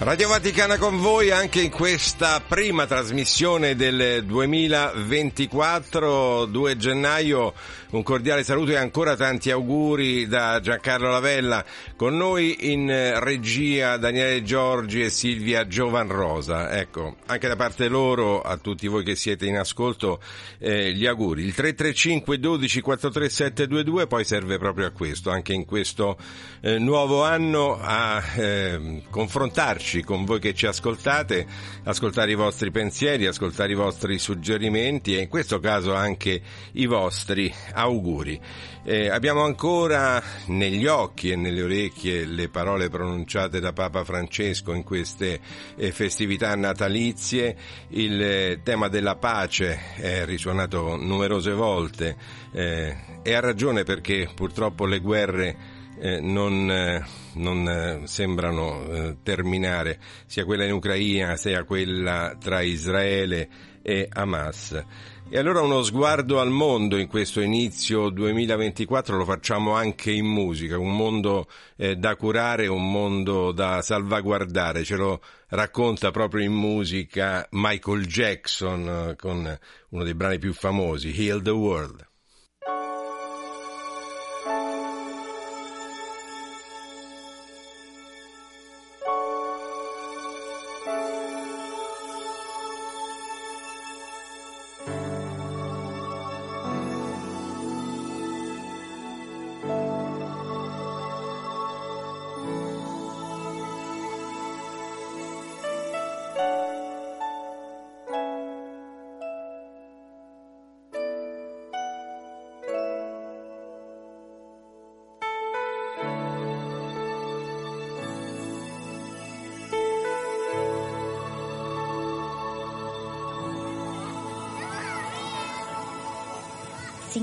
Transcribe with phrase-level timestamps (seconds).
[0.00, 7.52] Radio Vaticana con voi anche in questa prima trasmissione del 2024, 2 gennaio.
[7.90, 11.64] Un cordiale saluto e ancora tanti auguri da Giancarlo Lavella.
[11.96, 12.86] Con noi in
[13.18, 16.70] regia Daniele Giorgi e Silvia Giovanrosa.
[16.70, 20.20] Ecco, anche da parte loro, a tutti voi che siete in ascolto,
[20.58, 21.42] eh, gli auguri.
[21.42, 26.16] Il 335 12 43722 poi serve proprio a questo, anche in questo
[26.60, 31.46] eh, nuovo anno a eh, confrontarci con voi che ci ascoltate,
[31.84, 36.40] ascoltare i vostri pensieri, ascoltare i vostri suggerimenti e in questo caso anche
[36.72, 38.40] i vostri auguri.
[38.84, 44.84] Eh, abbiamo ancora negli occhi e nelle orecchie le parole pronunciate da Papa Francesco in
[44.84, 45.40] queste
[45.76, 47.56] eh, festività natalizie.
[47.88, 52.16] Il eh, tema della pace è risuonato numerose volte
[52.52, 55.56] eh, e ha ragione perché purtroppo le guerre
[56.00, 57.04] eh, non, eh,
[57.38, 63.48] non eh, sembrano eh, terminare, sia quella in Ucraina sia quella tra Israele
[63.82, 64.84] e Hamas.
[65.30, 70.78] E allora uno sguardo al mondo in questo inizio 2024 lo facciamo anche in musica,
[70.78, 77.46] un mondo eh, da curare, un mondo da salvaguardare, ce lo racconta proprio in musica
[77.50, 79.58] Michael Jackson eh, con
[79.90, 82.07] uno dei brani più famosi, Heal the World.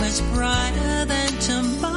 [0.00, 1.89] was brighter than tomorrow.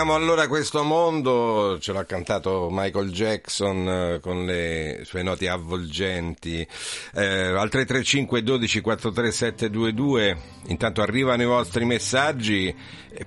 [0.00, 6.66] Curiamo allora questo mondo, ce l'ha cantato Michael Jackson eh, con le sue note avvolgenti.
[7.12, 10.38] Eh, al 335 12 43722,
[10.68, 12.74] intanto arrivano i vostri messaggi,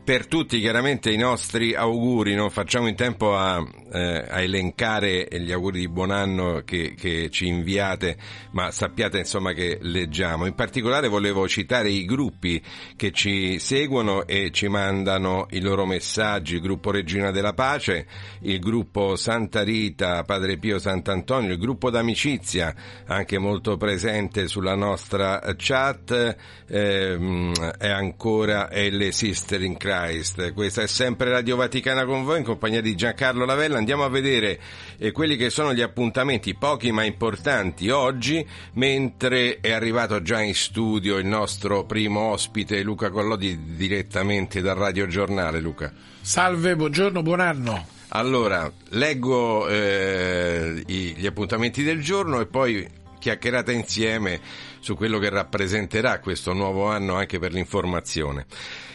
[0.02, 5.52] per tutti chiaramente i nostri auguri, non facciamo in tempo a, eh, a elencare gli
[5.52, 8.18] auguri di buon anno che, che ci inviate,
[8.52, 10.46] ma sappiate insomma che leggiamo.
[10.46, 12.62] In particolare volevo citare i gruppi
[12.96, 18.08] che ci seguono e ci mandano i loro messaggi, il gruppo Regina della Pace,
[18.42, 22.74] il gruppo Santa Rita, Padre Pio Sant'Antonio, il gruppo d'amicizia,
[23.06, 26.36] anche molto presente sulla nostra chat,
[26.68, 30.54] ehm, e ancora le Sister in Christ.
[30.54, 33.78] Questa è sempre Radio Vaticana con voi in compagnia di Giancarlo Lavella.
[33.78, 34.58] Andiamo a vedere
[34.98, 40.56] eh, quelli che sono gli appuntamenti, pochi ma importanti oggi, mentre è arrivato già in
[40.56, 45.60] studio il nostro primo ospite Luca Collodi direttamente dal Radio Giornale.
[45.60, 45.92] Luca.
[46.22, 47.86] Salve, buongiorno, buon anno.
[48.10, 52.88] Allora, leggo eh, gli appuntamenti del giorno e poi
[53.20, 54.40] chiacchierate insieme
[54.84, 58.46] su quello che rappresenterà questo nuovo anno anche per l'informazione.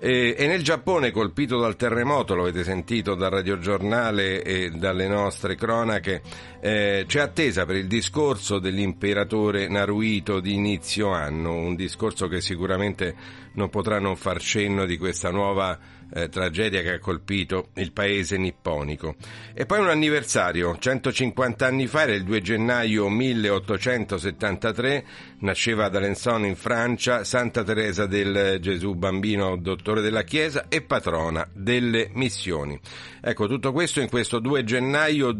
[0.01, 6.23] E nel Giappone colpito dal terremoto, lo avete sentito dal radiogiornale e dalle nostre cronache,
[6.61, 13.15] eh, c'è attesa per il discorso dell'imperatore Naruhito di inizio anno, un discorso che sicuramente
[13.55, 15.79] non potrà non far cenno di questa nuova
[16.11, 19.17] eh, tragedia che ha colpito il paese nipponico.
[19.53, 25.05] E poi un anniversario, 150 anni fa, era il 2 gennaio 1873,
[25.41, 31.47] nasceva ad Alençon in Francia Santa Teresa del Gesù Bambino, dottore della Chiesa e patrona
[31.53, 32.79] delle missioni.
[33.21, 35.33] Ecco, tutto questo in questo 2 gennaio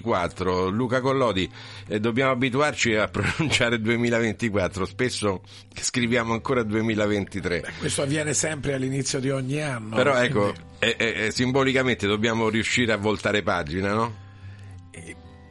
[0.00, 0.68] 2024.
[0.68, 1.50] Luca Collodi,
[1.88, 5.42] eh, dobbiamo abituarci a pronunciare 2024, spesso
[5.74, 7.60] scriviamo ancora 2023.
[7.60, 9.94] Beh, questo avviene sempre all'inizio di ogni anno.
[9.94, 14.26] Però ecco, eh, eh, simbolicamente dobbiamo riuscire a voltare pagina, no?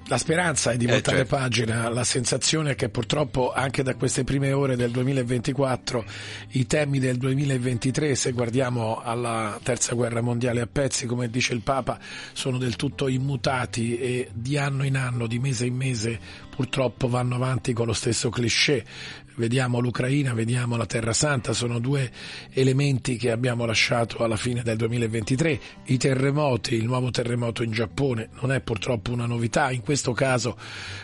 [0.09, 1.35] La speranza è di Eh, voltare certo.
[1.35, 6.05] pagina, la sensazione è che purtroppo anche da queste prime ore del 2024
[6.51, 11.59] i temi del 2023, se guardiamo alla terza guerra mondiale a pezzi, come dice il
[11.61, 11.99] Papa,
[12.31, 16.17] sono del tutto immutati e di anno in anno, di mese in mese,
[16.55, 18.85] purtroppo vanno avanti con lo stesso cliché.
[19.37, 22.11] Vediamo l'Ucraina, vediamo la Terra Santa, sono due
[22.53, 25.59] elementi che abbiamo lasciato alla fine del 2023.
[25.85, 30.57] I terremoti, il nuovo terremoto in Giappone non è purtroppo una novità, in questo caso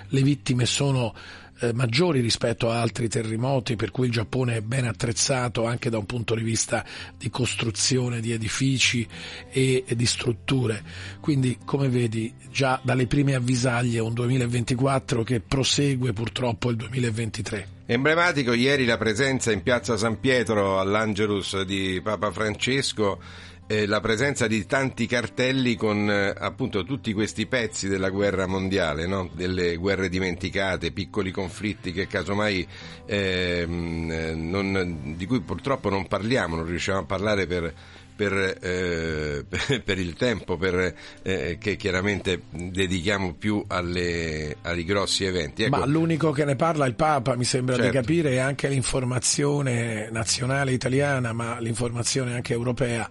[0.07, 1.13] le vittime sono
[1.59, 5.99] eh, maggiori rispetto a altri terremoti, per cui il Giappone è ben attrezzato anche da
[5.99, 6.83] un punto di vista
[7.15, 9.07] di costruzione di edifici
[9.51, 10.83] e, e di strutture.
[11.19, 17.72] Quindi, come vedi, già dalle prime avvisaglie un 2024 che prosegue purtroppo il 2023.
[17.85, 23.19] Emblematico ieri la presenza in piazza San Pietro all'Angelus di Papa Francesco,
[23.67, 29.05] eh, la presenza di tanti cartelli con eh, appunto tutti questi pezzi della guerra mondiale,
[29.05, 29.29] no?
[29.33, 32.65] delle guerre dimenticate, piccoli conflitti che casomai
[33.05, 37.73] ehm, eh, non- di cui purtroppo non parliamo, non riusciamo a parlare per,
[38.15, 39.45] per, eh,
[39.83, 45.63] per il tempo per, eh, che chiaramente dedichiamo più alle- ai grossi eventi.
[45.63, 47.89] Ecco, Ma l'unico che ne parla il Papa, mi sembra Certo.
[47.89, 53.09] di capire, è anche l'informazione nazionale italiana, ma l'informazione anche europea.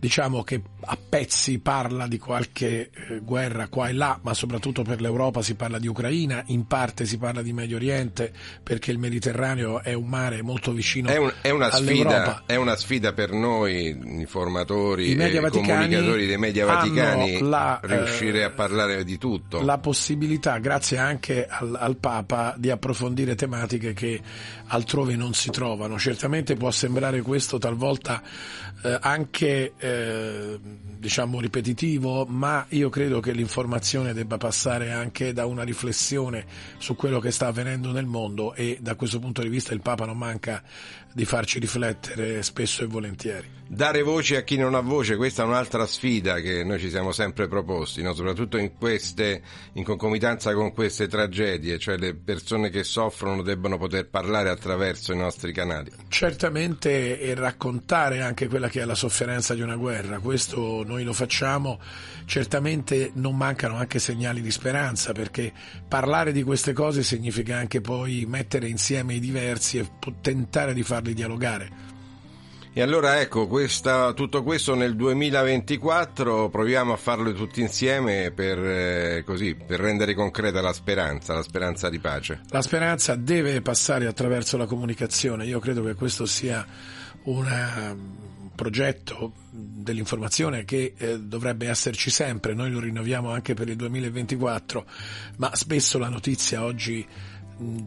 [0.00, 5.02] Diciamo che a pezzi parla di qualche eh, guerra qua e là, ma soprattutto per
[5.02, 9.82] l'Europa si parla di Ucraina, in parte si parla di Medio Oriente, perché il Mediterraneo
[9.82, 13.88] è un mare molto vicino È, un- è una sfida, è una sfida per noi,
[13.88, 19.60] informatori e comunicatori dei media vaticani, la, riuscire eh, a parlare di tutto.
[19.62, 24.18] la possibilità, grazie anche al, al Papa, di approfondire tematiche che
[24.68, 25.98] altrove non si trovano.
[25.98, 28.22] Certamente può sembrare questo talvolta
[28.82, 30.58] eh, anche eh,
[30.98, 36.44] diciamo ripetitivo, ma io credo che l'informazione debba passare anche da una riflessione
[36.78, 40.06] su quello che sta avvenendo nel mondo e da questo punto di vista il Papa
[40.06, 40.62] non manca
[41.12, 43.59] di farci riflettere spesso e volentieri.
[43.72, 47.12] Dare voce a chi non ha voce, questa è un'altra sfida che noi ci siamo
[47.12, 48.12] sempre proposti, no?
[48.14, 49.42] soprattutto in, queste,
[49.74, 55.16] in concomitanza con queste tragedie, cioè le persone che soffrono debbano poter parlare attraverso i
[55.16, 55.92] nostri canali.
[56.08, 61.12] Certamente e raccontare anche quella che è la sofferenza di una guerra, questo noi lo
[61.12, 61.78] facciamo,
[62.24, 65.52] certamente non mancano anche segnali di speranza perché
[65.86, 69.88] parlare di queste cose significa anche poi mettere insieme i diversi e
[70.20, 71.89] tentare di farli dialogare.
[72.80, 79.22] E allora ecco, questa- tutto questo nel 2024 proviamo a farlo tutti insieme per, eh,
[79.22, 82.40] così, per rendere concreta la speranza, la speranza di pace.
[82.48, 86.66] La speranza deve passare attraverso la comunicazione, io credo che questo sia
[87.24, 93.76] una- un progetto dell'informazione che eh, dovrebbe esserci sempre, noi lo rinnoviamo anche per il
[93.76, 94.86] 2024,
[95.36, 97.06] ma spesso la notizia oggi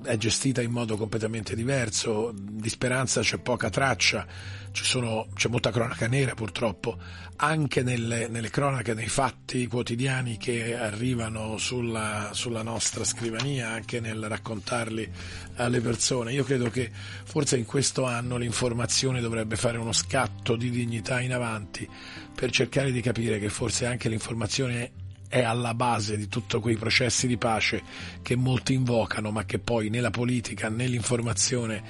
[0.04, 4.26] è gestita in modo completamente diverso, di speranza c'è poca traccia,
[4.72, 6.98] ci sono- c'è molta cronaca nera purtroppo,
[7.38, 14.28] anche nelle, nelle cronache, nei fatti quotidiani che arrivano sulla, sulla nostra scrivania, anche nel
[14.28, 15.10] raccontarli
[15.56, 16.34] alle persone.
[16.34, 21.34] Io credo che forse in questo anno l'informazione dovrebbe fare uno scatto di dignità in
[21.34, 21.88] avanti
[22.34, 24.92] per cercare di capire che forse anche l'informazione
[25.34, 27.82] è alla base di tutti quei processi di pace
[28.22, 31.82] che molti invocano, ma che poi né la politica né l'informazione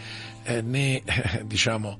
[0.44, 2.00] eh, né eh, diciamo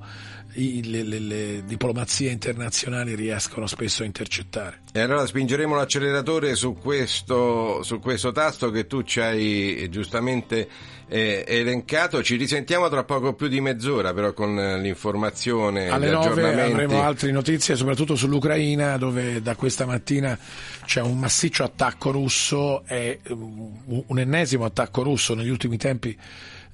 [0.54, 4.80] i- le, le- le diplomazie internazionali riescono spesso a intercettare.
[4.92, 10.66] E allora spingeremo l'acceleratore su questo, su questo tasto che tu ci hai giustamente
[11.08, 12.22] eh, elencato.
[12.22, 16.72] Ci risentiamo tra poco più di mezz'ora, però con eh, l'informazione, Alle gli 9 aggiornamenti.
[16.72, 20.38] avremo altre notizie, soprattutto sull'Ucraina, dove da questa mattina
[20.84, 26.16] c'è un massiccio attacco russo, è um, un ennesimo attacco russo negli ultimi tempi.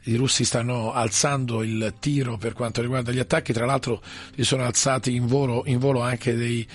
[0.04, 4.00] I russi stanno alzando il tiro per quanto riguarda gli attacchi, tra l'altro
[4.35, 6.66] si sono alzati in volo, in volo anche dei,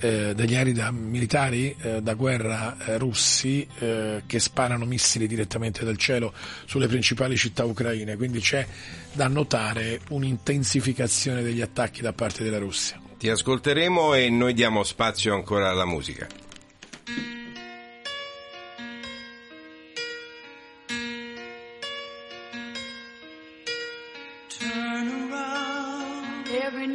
[0.00, 5.84] eh, degli aerei da, militari eh, da guerra eh, russi eh, che sparano missili direttamente
[5.84, 6.32] dal cielo
[6.66, 8.66] sulle principali città ucraine, quindi c'è
[9.12, 13.00] da notare un'intensificazione degli attacchi da parte della Russia.
[13.16, 16.26] Ti ascolteremo e noi diamo spazio ancora alla musica.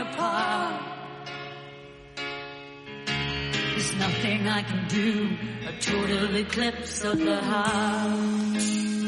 [0.00, 0.82] Apart.
[3.06, 5.36] There's nothing I can do,
[5.66, 8.99] a total eclipse of the heart.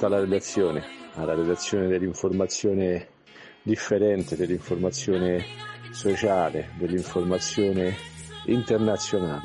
[0.00, 0.82] A tutta la redazione,
[1.16, 3.08] alla redazione dell'informazione
[3.62, 5.44] differente, dell'informazione
[5.90, 7.94] sociale, dell'informazione
[8.46, 9.42] internazionale,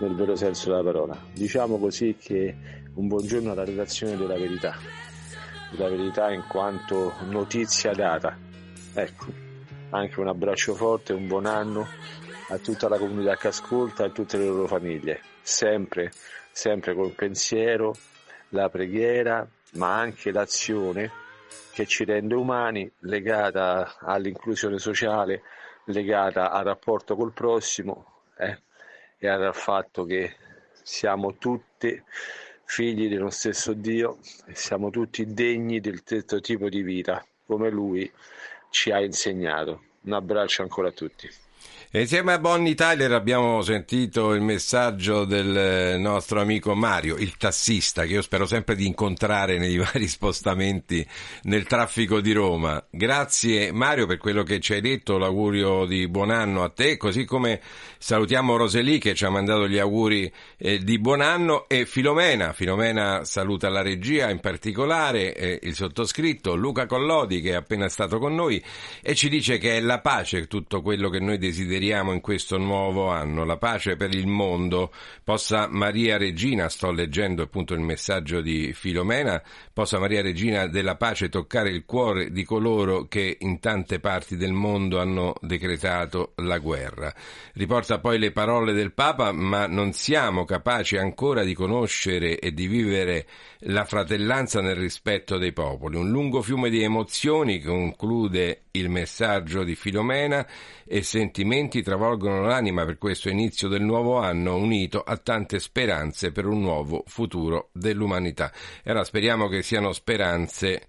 [0.00, 1.18] nel vero senso della parola.
[1.32, 2.54] Diciamo così che
[2.92, 4.76] un buongiorno alla redazione della verità,
[5.70, 8.36] della verità in quanto notizia data.
[8.92, 9.26] Ecco,
[9.90, 11.88] anche un abbraccio forte, un buon anno
[12.50, 16.12] a tutta la comunità che ascolta e a tutte le loro famiglie, sempre,
[16.52, 17.94] sempre col pensiero,
[18.54, 21.10] la preghiera, ma anche l'azione
[21.72, 25.42] che ci rende umani, legata all'inclusione sociale,
[25.86, 28.58] legata al rapporto col prossimo eh,
[29.18, 30.36] e al fatto che
[30.82, 32.00] siamo tutti
[32.64, 38.10] figli dello stesso Dio e siamo tutti degni del stesso tipo di vita, come Lui
[38.70, 39.82] ci ha insegnato.
[40.02, 41.28] Un abbraccio ancora a tutti.
[41.96, 48.14] Insieme a Bonnie Tyler abbiamo sentito il messaggio del nostro amico Mario, il tassista, che
[48.14, 51.06] io spero sempre di incontrare nei vari spostamenti
[51.44, 52.84] nel traffico di Roma.
[52.90, 57.24] Grazie Mario per quello che ci hai detto, l'augurio di buon anno a te, così
[57.24, 57.60] come
[57.96, 62.52] salutiamo Roseli che ci ha mandato gli auguri eh, di buon anno e Filomena.
[62.52, 68.18] Filomena saluta la regia, in particolare eh, il sottoscritto Luca Collodi che è appena stato
[68.18, 68.60] con noi
[69.00, 73.08] e ci dice che è la pace tutto quello che noi desideriamo in questo nuovo
[73.10, 74.92] anno, la pace per il mondo.
[75.22, 79.42] Possa Maria Regina, sto leggendo appunto il messaggio di Filomena,
[79.72, 84.52] possa Maria Regina della pace toccare il cuore di coloro che in tante parti del
[84.52, 87.12] mondo hanno decretato la guerra.
[87.54, 92.66] Riporta poi le parole del Papa, ma non siamo capaci ancora di conoscere e di
[92.66, 93.26] vivere
[93.66, 95.96] la fratellanza nel rispetto dei popoli.
[95.96, 100.44] Un lungo fiume di emozioni conclude il messaggio di Filomena
[100.84, 106.46] e sentimenti travolgono l'anima per questo inizio del nuovo anno unito a tante speranze per
[106.46, 108.52] un nuovo futuro dell'umanità.
[108.82, 110.88] E allora speriamo che siano speranze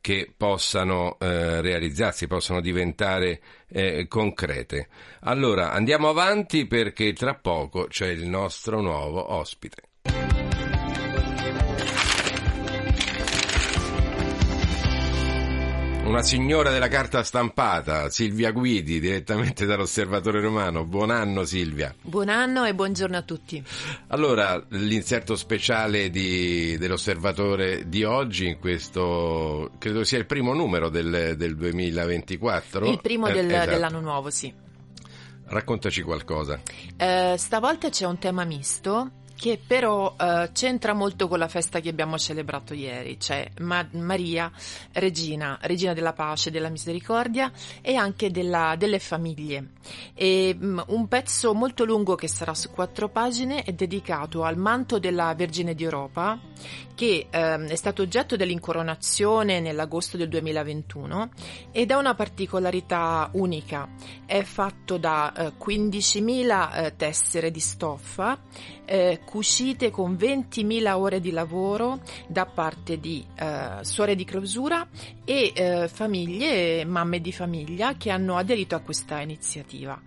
[0.00, 4.88] che possano eh, realizzarsi, possano diventare eh, concrete.
[5.22, 9.93] Allora andiamo avanti perché tra poco c'è il nostro nuovo ospite.
[16.04, 20.84] Una signora della carta stampata, Silvia Guidi, direttamente dall'Osservatore Romano.
[20.84, 21.94] Buon anno Silvia.
[22.02, 23.62] Buon anno e buongiorno a tutti.
[24.08, 31.34] Allora, l'inserto speciale di- dell'Osservatore di oggi, in questo credo sia il primo numero del,
[31.36, 32.86] del 2024.
[32.86, 33.70] Il primo Eh, del- esatto.
[33.70, 34.52] dell'anno nuovo, sì.
[35.46, 36.60] Raccontaci qualcosa.
[36.96, 41.88] Eh, stavolta c'è un tema misto che però eh, c'entra molto con la festa che
[41.88, 44.50] abbiamo celebrato ieri, cioè Ma- Maria,
[44.92, 49.70] regina, regina della pace, della misericordia e anche della- delle famiglie.
[50.14, 54.98] E, mm, un pezzo molto lungo che sarà su quattro pagine è dedicato al manto
[54.98, 56.38] della Vergine d'Europa
[56.94, 61.30] che ehm, è stato oggetto dell'incoronazione nell'agosto del 2021
[61.72, 63.88] ed ha una particolarità unica.
[64.24, 68.38] È fatto da eh, 15.000 eh, tessere di stoffa
[68.86, 74.86] eh, cucite con 20.000 ore di lavoro da parte di eh, suore di clausura
[75.24, 80.00] e eh, famiglie, mamme di famiglia che hanno aderito a questa iniziativa.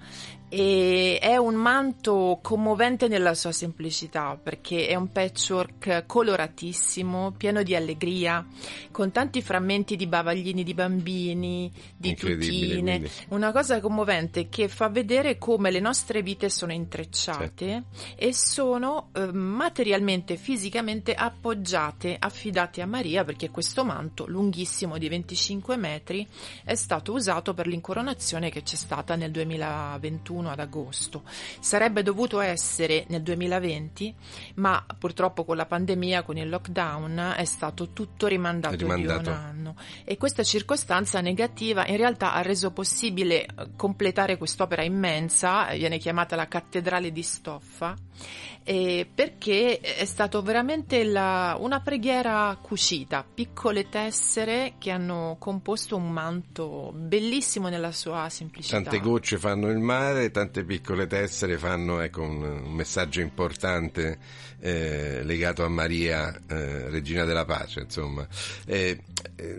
[0.50, 7.76] E è un manto commovente nella sua semplicità perché è un patchwork coloratissimo, pieno di
[7.76, 8.46] allegria,
[8.92, 12.98] con tanti frammenti di bavaglini di bambini, di tutine.
[13.00, 13.10] quindi.
[13.30, 17.84] Una cosa commovente che fa vedere come le nostre vite sono intrecciate
[18.16, 25.76] e sono eh, materialmente, fisicamente appoggiate, affidate a Maria perché questo manto lunghissimo di 25
[25.76, 26.26] metri
[26.64, 31.24] è stato usato per l'incoronazione che c'è stata nel 2021 ad agosto.
[31.60, 34.14] Sarebbe dovuto essere nel 2020,
[34.56, 39.22] ma purtroppo con la pandemia, con il lockdown, è stato tutto rimandato, Rimandato.
[39.22, 39.76] di un anno.
[40.04, 46.36] E questa circostanza negativa in realtà ha reso possibile eh, completare quest'opera immensa, viene chiamata
[46.36, 47.96] la cattedrale di stoffa,
[48.64, 56.10] eh, perché è stato veramente la- una preghiera cucita, piccole tessere che hanno composto un
[56.12, 58.82] manto bellissimo nella sua semplicità.
[58.82, 64.18] Tante gocce fanno il mare, tante piccole tessere fanno ecco, un, un messaggio importante
[64.60, 67.82] eh, legato a Maria, eh, Regina della Pace.
[67.82, 68.28] Insomma.
[68.66, 69.02] Eh,
[69.36, 69.58] eh,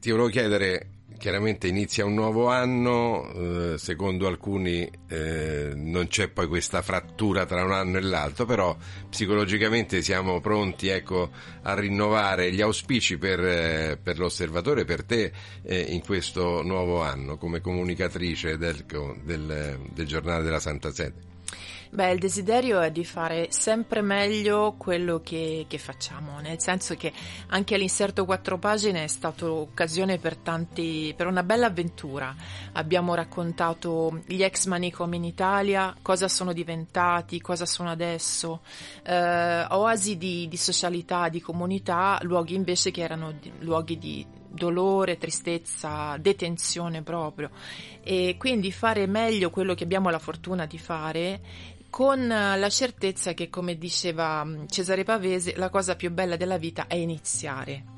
[0.00, 0.86] ti volevo chiedere,
[1.22, 3.30] chiaramente inizia un nuovo anno,
[3.74, 8.76] eh, secondo alcuni eh, non c'è poi questa frattura tra un anno e l'altro, però
[9.08, 11.30] psicologicamente siamo pronti ecco,
[11.62, 15.30] a rinnovare gli auspici per, eh, per l'osservatore, per te
[15.62, 18.84] eh, in questo nuovo anno come comunicatrice del,
[19.22, 21.30] del, del giornale della Santa Sede.
[21.94, 27.12] Beh, il desiderio è di fare sempre meglio quello che, che facciamo, nel senso che
[27.48, 32.34] anche l'inserto quattro pagine è stata occasione per tanti, per una bella avventura.
[32.72, 38.62] Abbiamo raccontato gli ex manicomi in Italia, cosa sono diventati, cosa sono adesso,
[39.02, 45.18] eh, oasi di, di socialità, di comunità, luoghi invece che erano di- luoghi di dolore,
[45.18, 47.50] tristezza, detenzione proprio.
[48.02, 51.40] E quindi fare meglio quello che abbiamo la fortuna di fare
[51.92, 56.56] con eh, la certezza che, come diceva mm, Cesare Pavese, la cosa più bella della
[56.56, 57.91] vita è iniziare.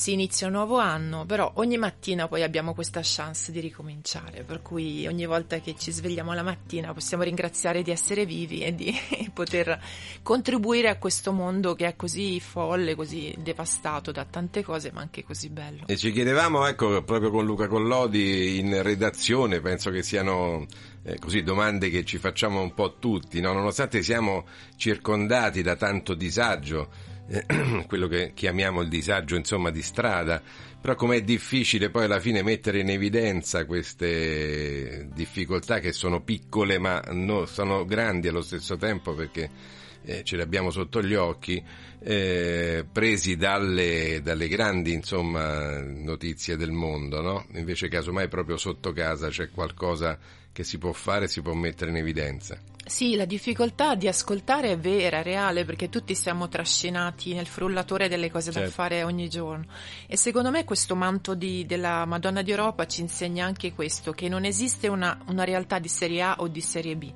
[0.00, 4.62] Si inizia un nuovo anno, però ogni mattina poi abbiamo questa chance di ricominciare, per
[4.62, 8.98] cui ogni volta che ci svegliamo la mattina possiamo ringraziare di essere vivi e di
[9.34, 9.78] poter
[10.22, 15.22] contribuire a questo mondo che è così folle, così devastato da tante cose, ma anche
[15.22, 15.82] così bello.
[15.84, 20.66] E ci chiedevamo, ecco, proprio con Luca Collodi in redazione, penso che siano
[21.02, 23.52] eh, così domande che ci facciamo un po' tutti, no?
[23.52, 26.88] nonostante siamo circondati da tanto disagio,
[27.30, 27.46] eh,
[27.86, 30.42] quello che chiamiamo il disagio insomma di strada,
[30.80, 37.00] però com'è difficile poi alla fine mettere in evidenza queste difficoltà che sono piccole ma
[37.12, 41.62] no- sono grandi allo stesso tempo perché eh, ce le abbiamo sotto gli occhi,
[42.02, 47.46] eh, presi dalle, dalle grandi insomma, notizie del mondo, no?
[47.52, 50.18] invece casomai proprio sotto casa c'è qualcosa
[50.50, 52.58] che si può fare, si può mettere in evidenza.
[52.90, 58.08] Sì, la difficoltà di ascoltare è vera, è reale, perché tutti siamo trascinati nel frullatore
[58.08, 58.74] delle cose da Certo.
[58.74, 59.64] fare ogni giorno.
[60.08, 64.28] E secondo me questo manto di- della Madonna di Europa ci insegna anche questo, che
[64.28, 67.12] non esiste una, una realtà di serie A o di serie B.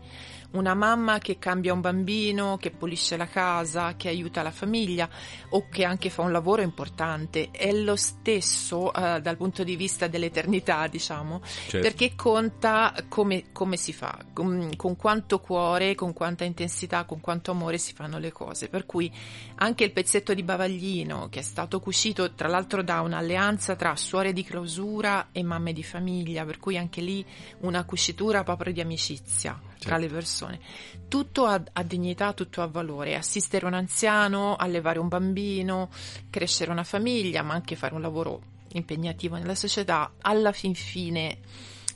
[0.54, 5.08] Una mamma che cambia un bambino, che pulisce la casa, che aiuta la famiglia
[5.50, 10.06] o che anche fa un lavoro importante è lo stesso eh, dal punto di vista
[10.06, 11.80] dell'eternità, diciamo, Certo.
[11.80, 17.50] perché conta come, come si fa, con, con quanto cuore, con quanta intensità, con quanto
[17.50, 18.68] amore si fanno le cose.
[18.68, 19.10] Per cui
[19.56, 24.32] anche il pezzetto di bavaglino che è stato cucito tra l'altro da un'alleanza tra suore
[24.32, 27.24] di clausura e mamme di famiglia, per cui anche lì
[27.62, 30.60] una cucitura proprio di amicizia tra le persone.
[31.08, 33.14] Tutto ha, ha dignità, tutto ha valore.
[33.14, 35.90] Assistere un anziano, allevare un bambino,
[36.30, 41.38] crescere una famiglia, ma anche fare un lavoro impegnativo nella società, alla fin fine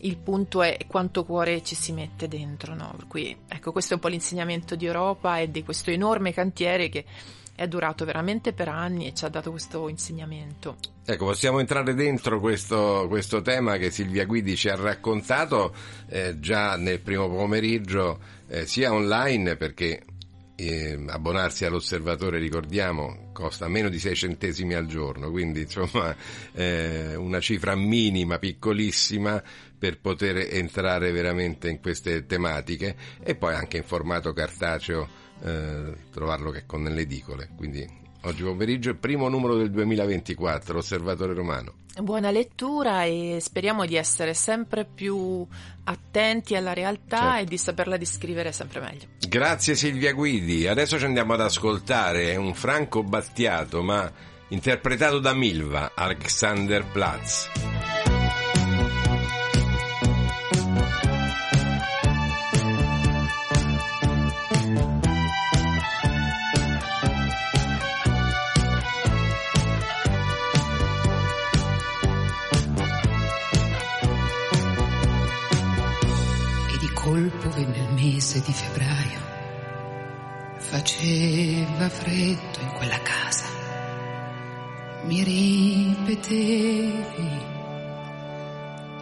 [0.02, 2.92] il punto è quanto cuore ci si mette dentro, no?
[2.96, 6.88] Per cui ecco, questo è un po' l'insegnamento di Europa e di questo enorme cantiere
[6.88, 7.04] che
[7.58, 10.76] è durato veramente per anni e ci ha dato questo insegnamento.
[11.04, 15.74] Ecco, possiamo entrare dentro questo, questo tema che Silvia Guidi ci ha raccontato
[16.08, 20.04] eh, già nel primo pomeriggio, eh, sia online perché
[20.54, 26.14] eh, abbonarsi all'osservatore, ricordiamo, costa meno di 6 centesimi al giorno, quindi insomma
[26.52, 29.42] eh, una cifra minima, piccolissima
[29.76, 36.50] per poter entrare veramente in queste tematiche e poi anche in formato cartaceo eh, trovarlo
[36.50, 37.50] che con nelle edicole.
[37.56, 37.86] Quindi
[38.22, 41.74] oggi pomeriggio il primo numero del 2024, Osservatore Romano.
[41.98, 45.44] Buona lettura e speriamo di essere sempre più
[45.84, 47.38] attenti alla realtà Certo.
[47.38, 49.06] e di saperla descrivere sempre meglio.
[49.28, 50.68] Grazie Silvia Guidi.
[50.68, 54.10] Adesso ci andiamo ad ascoltare un Franco Battiato, ma
[54.48, 57.77] interpretato da Milva, Alexander Platz.
[80.88, 83.44] Faceva freddo in quella casa.
[85.04, 87.02] Mi ripetevi,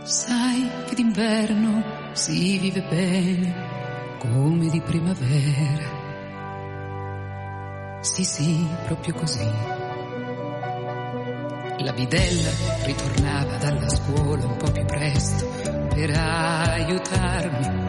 [0.03, 3.55] sai che d'inverno si vive bene
[4.18, 5.94] come di primavera.
[8.01, 9.49] Sì, sì, proprio così.
[11.79, 12.51] La bidella
[12.83, 15.46] ritornava dalla scuola un po' più presto
[15.94, 17.86] per aiutarmi.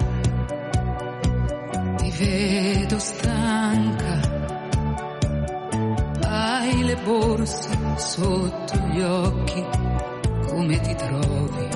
[2.17, 4.19] Vedo stanca,
[6.25, 9.63] hai le borse sotto gli occhi,
[10.47, 11.67] come ti trovi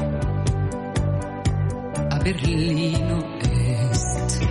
[2.10, 4.51] a Berlino Est?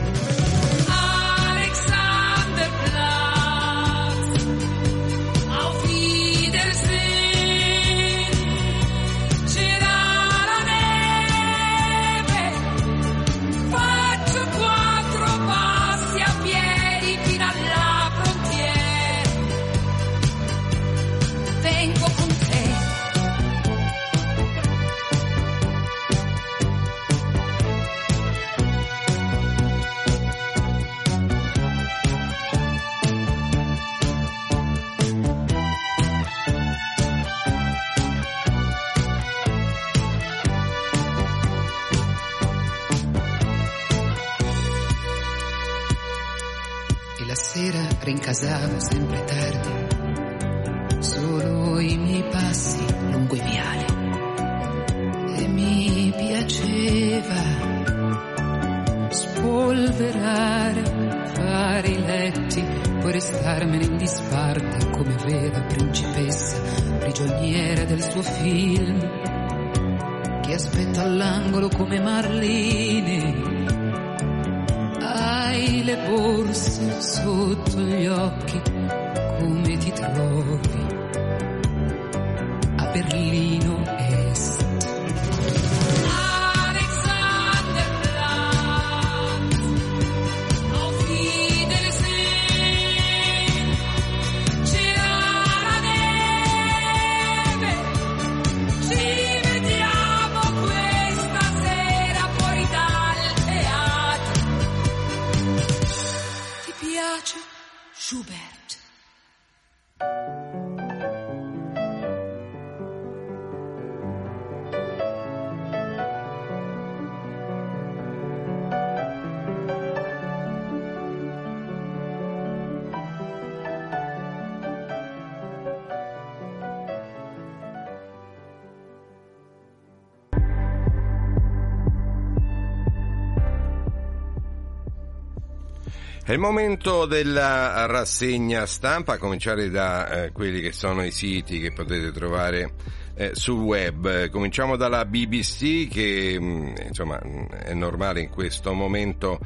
[136.31, 141.59] È il momento della rassegna stampa, a cominciare da eh, quelli che sono i siti
[141.59, 142.75] che potete trovare
[143.16, 144.31] eh, sul web.
[144.31, 149.40] Cominciamo dalla BBC che mh, insomma mh, è normale in questo momento.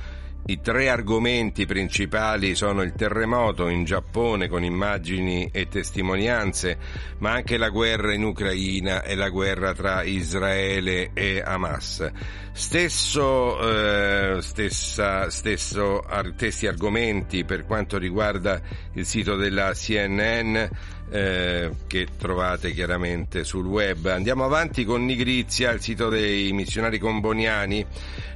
[0.47, 6.77] I tre argomenti principali sono il terremoto in Giappone con immagini e testimonianze,
[7.21, 12.11] ma anche la guerra in Ucraina e la guerra tra Israele e Hamas.
[12.53, 18.61] Stesso, eh, stessa, stesso ar- stessi argomenti per quanto riguarda
[18.93, 20.63] il sito della CNN
[21.11, 24.07] eh, che trovate chiaramente sul web.
[24.07, 27.85] Andiamo avanti con Nigrizia, il sito dei missionari comboniani.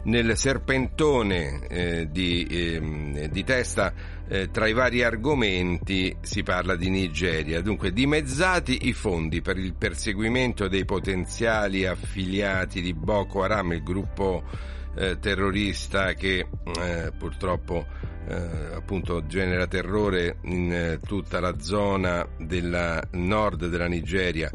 [0.05, 3.93] Nel serpentone eh, di, ehm, di testa
[4.29, 7.61] eh, tra i vari argomenti si parla di Nigeria.
[7.61, 14.45] Dunque, dimezzati i fondi per il perseguimento dei potenziali affiliati di Boko Haram, il gruppo
[14.95, 16.47] eh, terrorista che
[16.81, 17.87] eh, purtroppo
[18.29, 24.51] eh, appunto genera terrore in eh, tutta la zona del nord della Nigeria.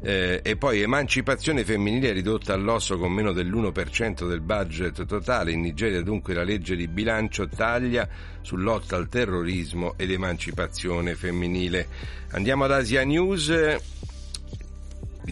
[0.00, 5.52] Eh, e poi emancipazione femminile ridotta all'osso con meno dell'1% del budget totale.
[5.52, 8.08] In Nigeria dunque la legge di bilancio taglia
[8.40, 11.88] su lotta al terrorismo ed emancipazione femminile.
[12.30, 13.52] Andiamo ad Asia News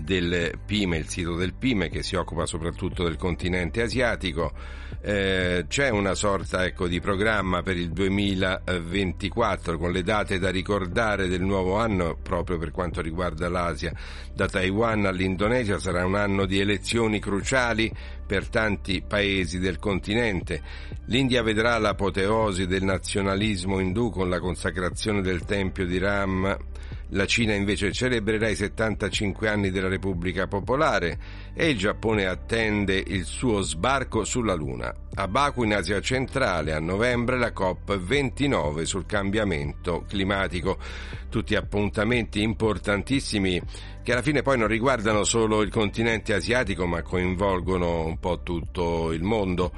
[0.02, 4.52] del PIME, il sito del PIME che si occupa soprattutto del continente asiatico.
[5.00, 11.28] Eh, c'è una sorta ecco, di programma per il 2024 con le date da ricordare
[11.28, 13.92] del nuovo anno proprio per quanto riguarda l'Asia.
[14.34, 17.92] Da Taiwan all'Indonesia sarà un anno di elezioni cruciali
[18.26, 20.60] per tanti paesi del continente.
[21.06, 26.56] L'India vedrà l'apoteosi del nazionalismo indù con la consacrazione del tempio di Ram
[27.10, 31.18] la Cina invece celebrerà i 75 anni della Repubblica Popolare
[31.54, 34.92] e il Giappone attende il suo sbarco sulla Luna.
[35.14, 40.78] A Baku in Asia centrale a novembre la COP29 sul cambiamento climatico.
[41.30, 43.60] Tutti appuntamenti importantissimi
[44.02, 49.12] che alla fine poi non riguardano solo il continente asiatico ma coinvolgono un po' tutto
[49.12, 49.72] il mondo.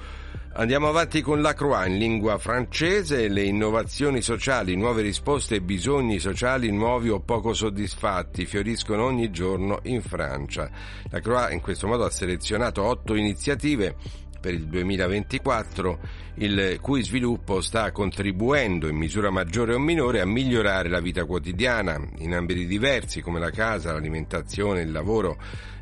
[0.59, 6.19] Andiamo avanti con la Croix in lingua francese, le innovazioni sociali, nuove risposte ai bisogni
[6.19, 10.69] sociali nuovi o poco soddisfatti fioriscono ogni giorno in Francia.
[11.11, 13.95] La Croix in questo modo ha selezionato otto iniziative
[14.41, 15.99] per il 2024,
[16.35, 22.01] il cui sviluppo sta contribuendo in misura maggiore o minore a migliorare la vita quotidiana
[22.19, 25.37] in ambiti diversi come la casa, l'alimentazione, il lavoro,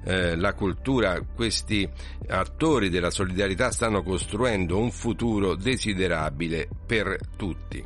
[0.05, 1.21] eh, la cultura.
[1.35, 1.89] Questi
[2.29, 7.85] attori della solidarietà stanno costruendo un futuro desiderabile per tutti.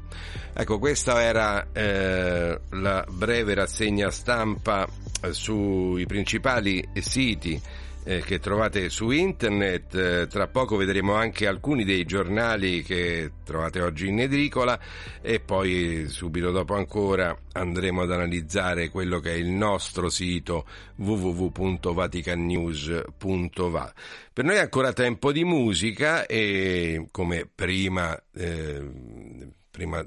[0.52, 4.86] Ecco, questa era eh, la breve rassegna stampa
[5.22, 7.60] eh, sui principali siti
[8.04, 9.94] eh, che trovate su internet.
[9.94, 14.78] Eh, tra poco vedremo anche alcuni dei giornali che trovate oggi in edicola
[15.20, 23.92] e poi subito dopo ancora andremo ad analizzare quello che è il nostro sito www.vaticannews.va.
[24.32, 30.04] Per noi è ancora tempo di musica e come prima eh, prima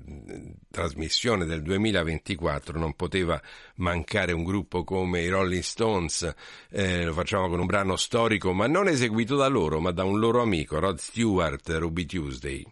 [0.70, 3.42] trasmissione del 2024 non poteva
[3.76, 6.34] mancare un gruppo come i Rolling Stones,
[6.70, 10.20] eh, lo facciamo con un brano storico ma non eseguito da loro ma da un
[10.20, 12.66] loro amico, Rod Stewart, Ruby Tuesday.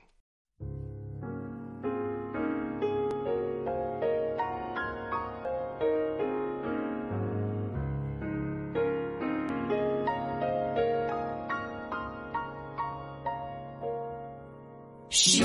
[15.14, 15.41] She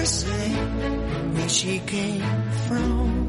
[0.00, 2.22] where she came
[2.66, 3.28] from.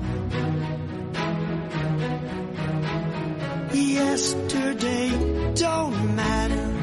[3.73, 5.09] Yesterday
[5.55, 6.73] don't matter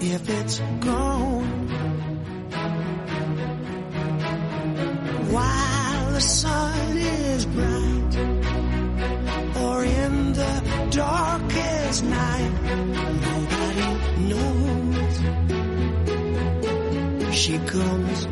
[0.00, 1.68] if it's gone.
[5.30, 8.16] While the sun is bright
[9.62, 12.52] or in the darkest night,
[13.28, 13.94] nobody
[14.30, 15.20] knows.
[17.36, 18.26] She comes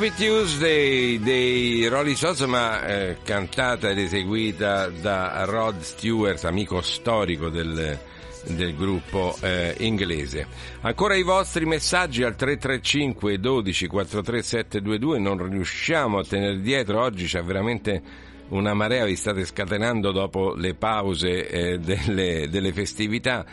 [0.00, 7.50] Ruby Tuesday dei Rolling Stones, ma eh, cantata ed eseguita da Rod Stewart, amico storico
[7.50, 7.98] del,
[8.46, 10.46] del gruppo eh, inglese.
[10.80, 17.42] Ancora i vostri messaggi al 335 12 43722, non riusciamo a tenere dietro, oggi c'è
[17.42, 18.00] veramente
[18.48, 23.44] una marea, vi state scatenando dopo le pause eh, delle, delle festività.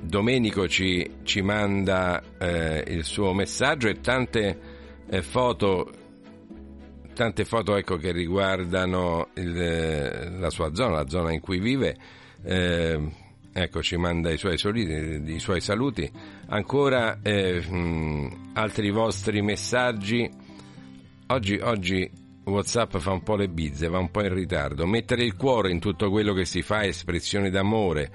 [0.00, 4.58] Eh, Domenico ci, ci manda eh, il suo messaggio e tante
[5.10, 5.90] eh, foto,
[7.14, 11.96] tante foto ecco, che riguardano il- la sua zona, la zona in cui vive.
[12.42, 13.00] Eh,
[13.52, 16.10] ecco, ci manda i suoi, saluti, i suoi saluti.
[16.48, 20.30] Ancora eh, mh, altri vostri messaggi.
[21.30, 22.10] Oggi, oggi
[22.44, 24.86] WhatsApp fa un po' le bizze, va un po' in ritardo.
[24.86, 28.10] Mettere il cuore in tutto quello che si fa espressione d'amore.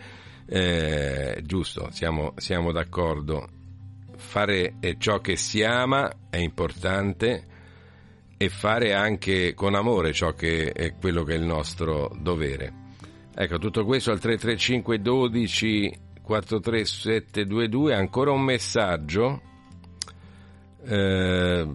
[0.45, 3.47] Eh, giusto, siamo, siamo d'accordo.
[4.15, 7.45] Fare ciò che si ama è importante
[8.37, 12.81] e fare anche con amore ciò che è quello che è il nostro dovere.
[13.35, 19.41] Ecco, tutto questo al 335 12 43722, ancora un messaggio.
[20.85, 21.67] Eh,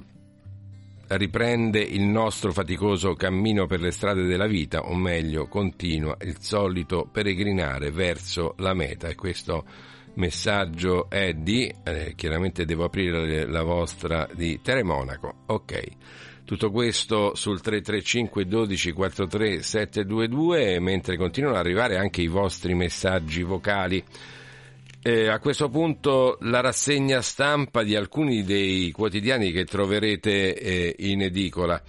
[1.10, 7.08] riprende il nostro faticoso cammino per le strade della vita, o meglio, continua il solito
[7.10, 9.08] peregrinare verso la meta.
[9.08, 9.64] E questo
[10.14, 15.42] messaggio è di, eh, chiaramente devo aprire la vostra di Teremonaco.
[15.46, 15.82] Ok.
[16.44, 23.42] Tutto questo sul 335 12 43 722 mentre continuano ad arrivare anche i vostri messaggi
[23.42, 24.02] vocali.
[25.00, 31.22] Eh, a questo punto la rassegna stampa di alcuni dei quotidiani che troverete eh, in
[31.22, 31.80] edicola.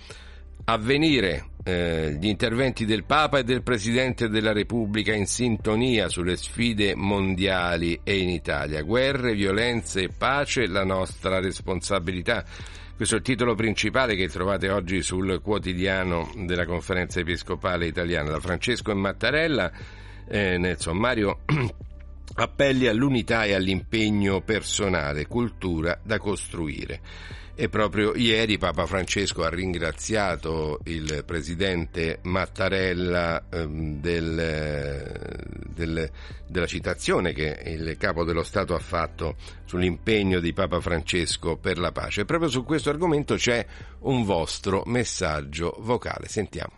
[0.65, 6.93] Avvenire, eh, gli interventi del Papa e del Presidente della Repubblica in sintonia sulle sfide
[6.95, 8.83] mondiali e in Italia.
[8.83, 12.45] Guerre, violenze e pace, la nostra responsabilità.
[12.95, 18.39] Questo è il titolo principale che trovate oggi sul quotidiano della conferenza episcopale italiana da
[18.39, 19.71] Francesco e Mattarella
[20.27, 21.39] eh, nel sommario
[22.43, 27.01] appelli all'unità e all'impegno personale, cultura da costruire.
[27.55, 36.09] E proprio ieri Papa Francesco ha ringraziato il presidente Mattarella ehm, del- del-
[36.47, 39.35] della citazione che il capo dello Stato ha fatto
[39.65, 42.21] sull'impegno di Papa Francesco per la pace.
[42.21, 43.65] E proprio su questo argomento c'è
[44.03, 46.29] un vostro messaggio vocale.
[46.29, 46.77] Sentiamo.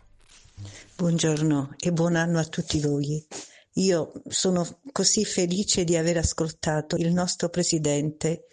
[0.96, 3.24] Buongiorno e buon anno a tutti voi.
[3.76, 8.48] Io sono così felice di aver ascoltato il nostro Presidente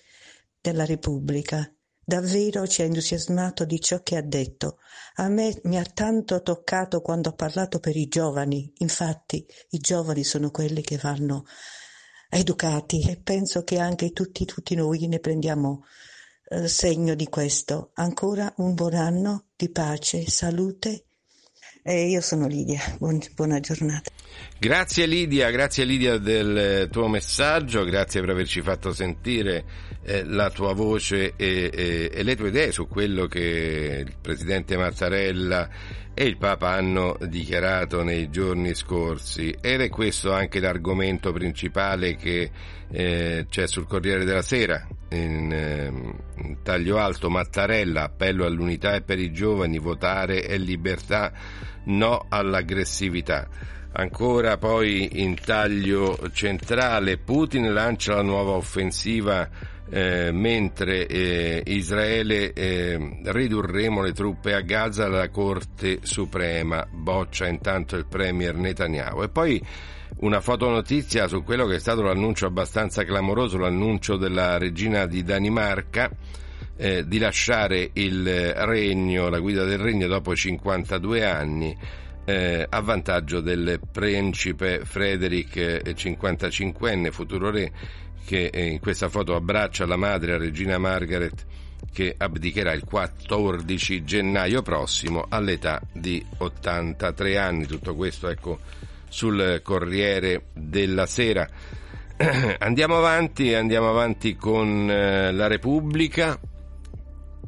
[0.60, 1.68] della Repubblica.
[2.04, 4.78] Davvero ci ha entusiasmato di ciò che ha detto.
[5.16, 8.72] A me mi ha tanto toccato quando ha parlato per i giovani.
[8.76, 11.44] Infatti, i giovani sono quelli che vanno
[12.30, 15.84] educati e penso che anche tutti, tutti noi ne prendiamo
[16.44, 17.90] eh, segno di questo.
[17.94, 21.07] Ancora un buon anno di pace, salute
[21.88, 24.10] e io sono Lidia, Buon- buona giornata.
[24.58, 29.64] Grazie Lidia, grazie Lidia del eh, tuo messaggio, grazie per averci fatto sentire
[30.02, 34.76] eh, la tua voce e, e- e le tue idee su quello che il Presidente
[34.76, 35.68] Mattarella
[36.20, 39.56] e il Papa hanno dichiarato nei giorni scorsi.
[39.60, 42.50] Ed è questo anche l'argomento principale che
[42.90, 44.84] eh, c'è sul Corriere della Sera.
[45.10, 51.32] In, ehm, in taglio alto Mattarella appello all'unità e per i giovani votare è libertà
[51.84, 53.46] no all'aggressività.
[53.92, 59.48] Ancora poi in taglio centrale Putin lancia la nuova offensiva
[59.90, 67.96] eh, mentre eh, Israele eh, ridurremo le truppe a Gaza alla Corte Suprema, boccia intanto
[67.96, 69.22] il Premier Netanyahu.
[69.22, 69.62] E poi
[70.20, 76.10] una fotonotizia su quello che è stato l'annuncio abbastanza clamoroso, l'annuncio della regina di Danimarca
[76.76, 81.76] eh, di lasciare il regno, la guida del regno dopo 52 anni
[82.28, 87.72] eh, a vantaggio del principe Frederick, eh, 55enne, futuro re,
[88.28, 91.46] che eh, in questa foto abbraccia la madre, la regina Margaret,
[91.90, 97.64] che abdicherà il 14 gennaio prossimo all'età di 83 anni.
[97.64, 98.58] Tutto questo ecco
[99.08, 101.48] sul Corriere della Sera.
[102.58, 106.38] Andiamo avanti, andiamo avanti con eh, la Repubblica.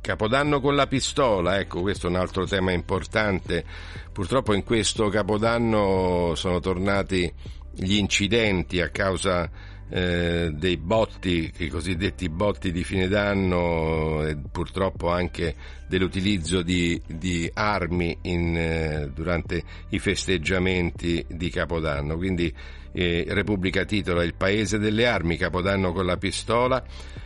[0.01, 3.67] Capodanno con la pistola, ecco questo è un altro tema importante.
[4.11, 7.31] Purtroppo in questo Capodanno sono tornati
[7.75, 15.11] gli incidenti a causa eh, dei botti, i cosiddetti botti di fine d'anno e purtroppo
[15.11, 15.55] anche
[15.89, 22.17] dell'utilizzo di, di armi in, eh, durante i festeggiamenti di Capodanno.
[22.17, 22.53] Quindi
[22.93, 26.83] eh, Repubblica titola Il paese delle armi, Capodanno con la pistola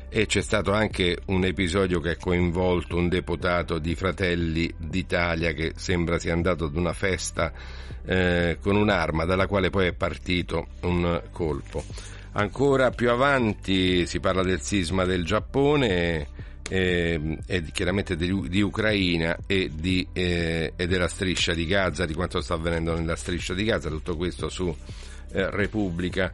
[0.08, 5.72] e c'è stato anche un episodio che ha coinvolto un deputato di Fratelli d'Italia che
[5.74, 7.52] sembra sia andato ad una festa
[8.06, 11.82] eh, con un'arma dalla quale poi è partito un colpo.
[12.36, 16.26] Ancora più avanti si parla del sisma del Giappone
[16.68, 22.06] eh, e di- chiaramente di, di Ucraina e, di, eh, e della striscia di Gaza,
[22.06, 24.66] di quanto sta avvenendo nella striscia di Gaza, tutto questo su
[25.32, 26.32] eh, Repubblica.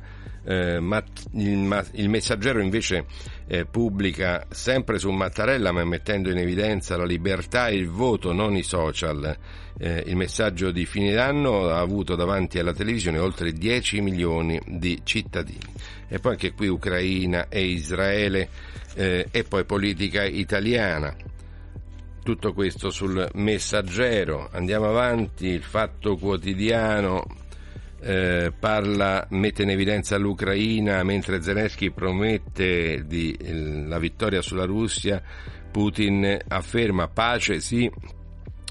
[0.51, 3.05] Eh, ma- il, ma- il messaggero invece
[3.47, 8.57] eh, pubblica sempre su Mattarella ma mettendo in evidenza la libertà e il voto, non
[8.57, 9.37] i social.
[9.79, 15.01] Eh, il messaggio di fine d'anno ha avuto davanti alla televisione oltre 10 milioni di
[15.05, 15.73] cittadini.
[16.09, 18.49] E poi anche qui Ucraina e Israele
[18.95, 21.15] eh, e poi politica italiana.
[22.25, 24.49] Tutto questo sul messaggero.
[24.51, 27.25] Andiamo avanti, il fatto quotidiano
[28.03, 35.23] eh, parla, mette in evidenza l'Ucraina mentre Zelensky promette di, eh, la vittoria sulla Russia,
[35.71, 37.91] Putin afferma pace sì,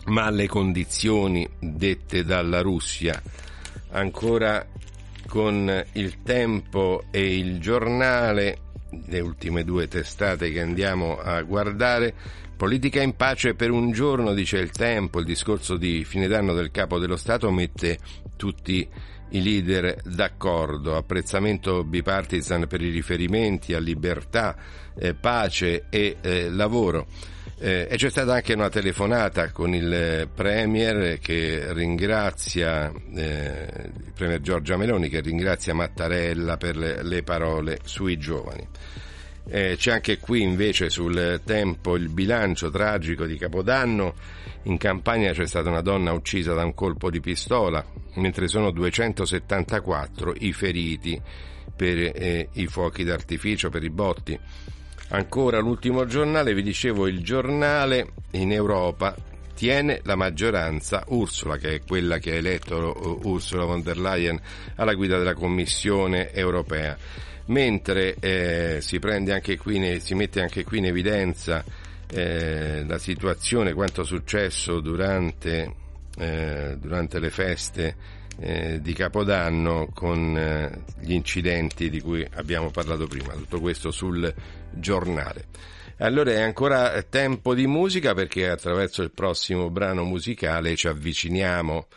[0.08, 3.22] ma alle condizioni dette dalla Russia.
[3.92, 4.66] Ancora
[5.28, 8.58] con il tempo e il giornale,
[9.06, 12.14] le ultime due testate che andiamo a guardare,
[12.58, 16.72] politica in pace per un giorno, dice il tempo, il discorso di fine d'anno del
[16.72, 18.00] capo dello Stato mette
[18.36, 18.88] tutti
[19.30, 24.56] i leader d'accordo, apprezzamento bipartisan per i riferimenti a libertà,
[24.98, 27.08] eh, pace e eh, lavoro.
[27.62, 33.66] Eh, e c'è stata anche una telefonata con il Premier che ringrazia eh,
[34.06, 38.66] il Premier Giorgia Meloni che ringrazia Mattarella per le, le parole sui giovani.
[39.48, 44.14] Eh, c'è anche qui invece sul tempo il bilancio tragico di Capodanno.
[44.64, 47.84] In Campania c'è stata una donna uccisa da un colpo di pistola,
[48.16, 51.20] mentre sono 274 i feriti
[51.76, 54.40] per eh, i fuochi d'artificio, per i botti.
[55.12, 59.16] Ancora l'ultimo giornale, vi dicevo, il giornale in Europa
[59.56, 64.40] tiene la maggioranza Ursula, che è quella che ha eletto eh, Ursula von der Leyen
[64.76, 66.98] alla guida della Commissione europea.
[67.50, 69.00] Mentre eh, si,
[69.58, 71.64] qui, si mette anche qui in evidenza
[72.12, 75.74] eh, la situazione, quanto successo durante,
[76.18, 77.96] eh, durante le feste
[78.40, 83.34] eh, di Capodanno con eh, gli incidenti di cui abbiamo parlato prima.
[83.34, 84.34] Tutto questo sul
[84.72, 85.46] giornale.
[85.98, 91.88] Allora è ancora tempo di musica perché attraverso il prossimo brano musicale ci avviciniamo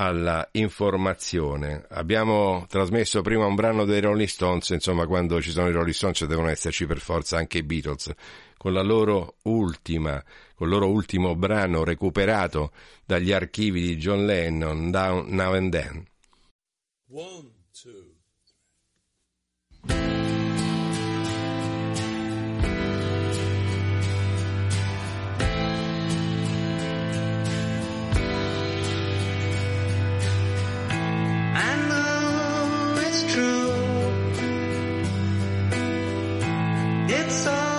[0.00, 1.84] alla informazione.
[1.90, 6.24] Abbiamo trasmesso prima un brano dei Rolling Stones, insomma quando ci sono i Rolling Stones
[6.24, 8.10] devono esserci per forza anche i Beatles,
[8.56, 10.24] con la loro ultima,
[10.54, 12.72] con il loro ultimo brano recuperato
[13.04, 16.06] dagli archivi di John Lennon, Down Now and Then.
[17.10, 18.09] One, two.
[37.30, 37.69] All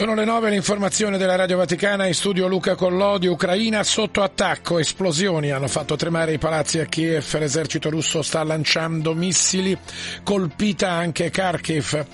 [0.00, 5.50] Sono le nove l'informazione della Radio Vaticana in studio Luca Collodi, Ucraina sotto attacco, esplosioni
[5.50, 9.76] hanno fatto tremare i palazzi a Kiev, l'esercito russo sta lanciando missili,
[10.24, 12.06] colpita anche Kharkiv.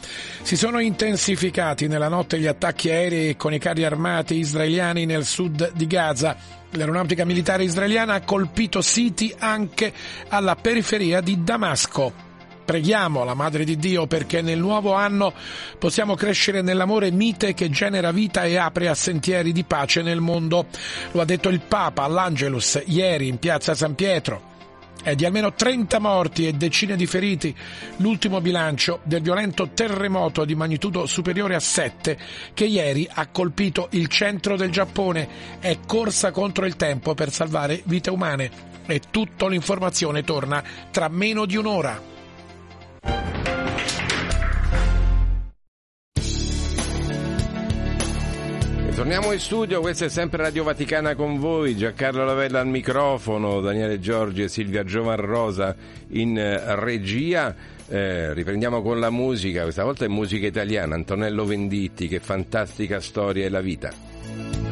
[0.43, 5.71] Si sono intensificati nella notte gli attacchi aerei con i carri armati israeliani nel sud
[5.73, 6.37] di Gaza.
[6.73, 9.93] L'aeronautica militare israeliana ha colpito siti anche
[10.27, 12.26] alla periferia di Damasco.
[12.67, 15.33] Preghiamo la Madre di Dio perché nel nuovo anno
[15.79, 20.67] possiamo crescere nell'amore mite che genera vita e apre a sentieri di pace nel mondo.
[21.13, 24.55] Lo ha detto il Papa all'Angelus ieri in piazza San Pietro.
[25.01, 27.55] È di almeno 30 morti e decine di feriti
[27.99, 32.19] l'ultimo bilancio del violento terremoto di magnitudo superiore a 7
[32.53, 35.29] che ieri ha colpito il centro del Giappone.
[35.61, 38.51] È corsa contro il tempo per salvare vite umane
[38.87, 40.61] e tutta l'informazione torna
[40.91, 42.16] tra meno di un'ora.
[48.97, 54.01] Torniamo in studio, questa è sempre Radio Vaticana con voi, Giancarlo Lavella al microfono, Daniele
[54.01, 55.77] Giorgi e Silvia Giovanrosa
[56.09, 57.55] in eh, regia.
[57.89, 63.45] Eh, riprendiamo con la musica, questa volta è musica italiana, Antonello Venditti, che fantastica storia
[63.45, 64.66] è la vita.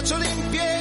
[0.00, 0.79] Faccio l'impiegata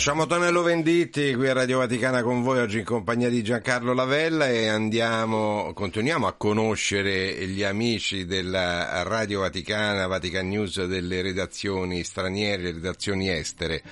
[0.00, 4.48] Lasciamo Tonello Venditti qui a Radio Vaticana con voi oggi in compagnia di Giancarlo Lavella
[4.48, 12.72] e andiamo, continuiamo a conoscere gli amici della Radio Vaticana, Vatican News delle redazioni straniere,
[12.72, 13.82] redazioni estere.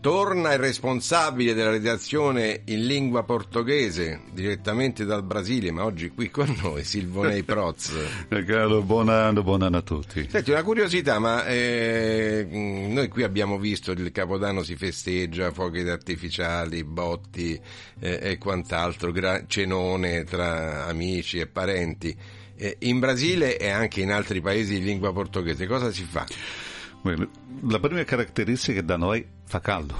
[0.00, 6.56] Torna il responsabile della redazione in lingua portoghese direttamente dal Brasile, ma oggi qui con
[6.62, 7.92] noi Silvonei Proz.
[8.46, 10.28] Carlo, buon anno, buon anno a tutti.
[10.30, 16.84] Senti, una curiosità, ma eh, noi qui abbiamo visto il Capodanno si festeggia, fuochi artificiali,
[16.84, 17.60] botti
[17.98, 22.16] eh, e quant'altro, gra- cenone tra amici e parenti.
[22.56, 26.26] Eh, in Brasile e anche in altri paesi di lingua portoghese cosa si fa?
[27.00, 27.28] Bene,
[27.62, 29.94] La prima caratteristica è che da noi fa caldo,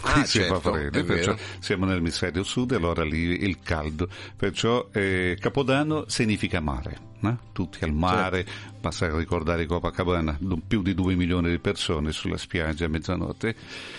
[0.00, 4.88] Ah, Qui si certo, fa freddo, siamo nell'emisfero sud e allora lì il caldo, perciò
[4.92, 7.38] eh, Capodanno significa mare, no?
[7.52, 8.76] tutti al mare, Certo.
[8.80, 13.54] basta ricordare Copacabana, più di 2 milioni di persone sulla spiaggia a mezzanotte,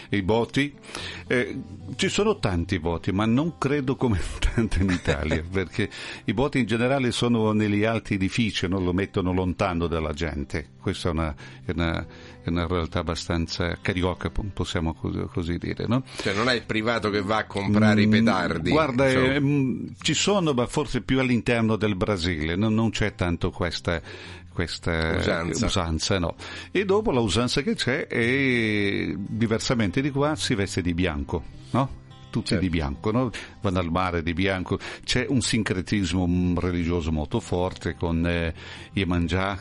[0.10, 0.74] i botti,
[1.28, 1.60] eh,
[1.96, 5.90] ci sono tanti botti, ma non credo come tanti in Italia, perché
[6.26, 11.10] i botti in generale sono negli alti edifici, non lo mettono lontano dalla gente, questa
[11.10, 12.06] è una, è una,
[12.44, 16.04] è una realtà abbastanza carioca, possiamo così, dire, no?
[16.18, 18.70] Cioè non è il privato che va a comprare i Mm, petardi.
[18.72, 19.34] Guarda, insomma.
[19.34, 24.02] ehm, ci sono, ma forse più all'interno del Brasile, non, non c'è tanto questa,
[24.52, 25.66] questa Usanza.
[25.66, 26.36] usanza, no.
[26.72, 32.04] E dopo la usanza che c'è è, diversamente di qua, si veste di bianco, no?
[32.30, 32.64] Tutti Certo.
[32.66, 33.30] di bianco, no?
[33.62, 34.78] vanno al mare di bianco.
[35.06, 38.54] C'è un sincretismo mm, religioso molto forte con eh,
[38.94, 39.58] i mangià,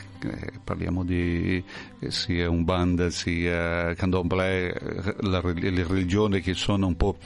[0.63, 1.63] parliamo di
[1.99, 7.17] eh, sia Umbanda sia Candomblé, eh, la, le religioni che sono un po'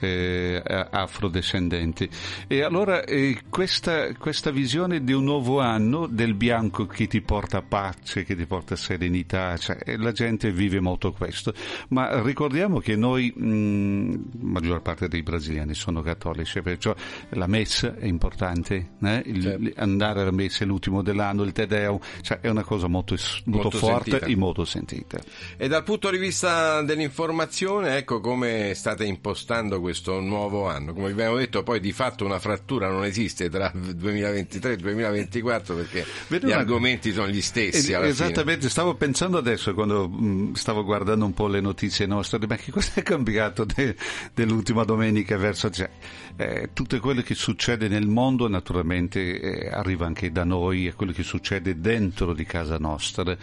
[0.00, 2.08] eh, afrodescendenti.
[2.46, 7.62] E allora eh, questa, questa visione di un nuovo anno, del bianco che ti porta
[7.62, 11.54] pace, che ti porta serenità, cioè, eh, la gente vive molto questo.
[11.88, 16.94] Ma ricordiamo che noi, mh, maggior parte dei brasiliani sono cattolici, perciò
[17.30, 19.22] la messa è importante, eh?
[19.26, 19.80] Il- Certo.
[19.80, 21.98] andare alla messa è l'ultimo dell'anno, il Te Deum,
[22.34, 23.14] cioè è una cosa molto,
[23.44, 24.30] molto, Molto forte sentita.
[24.30, 25.18] e molto sentita.
[25.56, 30.92] E dal punto di vista dell'informazione, ecco come state impostando questo nuovo anno.
[30.92, 36.04] Come abbiamo detto, poi di fatto una frattura non esiste tra 2023 e 2024 perché
[36.28, 37.90] Vedi gli una- argomenti sono gli stessi.
[37.92, 38.12] Eh, alla fine.
[38.26, 42.70] Esattamente, stavo pensando adesso quando mh, stavo guardando un po' le notizie nostre, ma che
[42.70, 43.96] cosa è cambiato de-
[44.32, 45.88] dell'ultima domenica verso cioè,
[46.36, 51.12] eh, tutto quello che succede nel mondo naturalmente eh, arriva anche da noi, è quello
[51.12, 53.36] che succede dentro di casa nostra.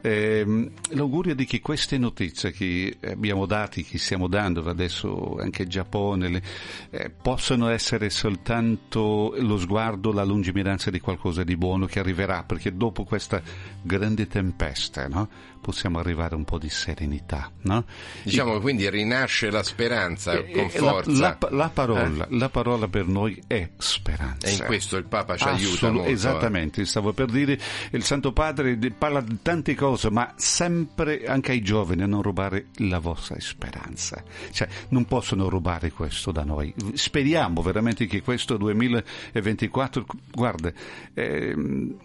[0.00, 5.68] Ehm, l'augurio di che queste notizie che abbiamo dati, che stiamo dando adesso anche il
[5.68, 6.42] Giappone, le-
[6.90, 12.76] eh, possano essere soltanto lo sguardo, la lungimiranza di qualcosa di buono che arriverà, perché
[12.76, 13.40] dopo questa
[13.82, 15.28] grande tempesta no,
[15.60, 17.50] possiamo arrivare a un po' di serenità.
[17.62, 17.84] No?
[18.22, 21.10] Diciamo che quindi rinasce la speranza E- con e la- forza.
[21.10, 24.46] La, la parola, la parola per noi è speranza.
[24.46, 26.08] E in questo il Papa ci aiuta Assolu- molto.
[26.10, 26.12] eh.
[26.12, 27.58] Esattamente, stavo per dire,
[27.92, 32.66] il Santo Padre parla di tante cose, ma sempre anche ai giovani a non rubare
[32.76, 34.22] la vostra speranza.
[34.50, 36.74] Cioè, non possono rubare questo da noi.
[36.94, 40.72] Speriamo veramente che questo 2024, guarda,
[41.14, 41.96] ehm,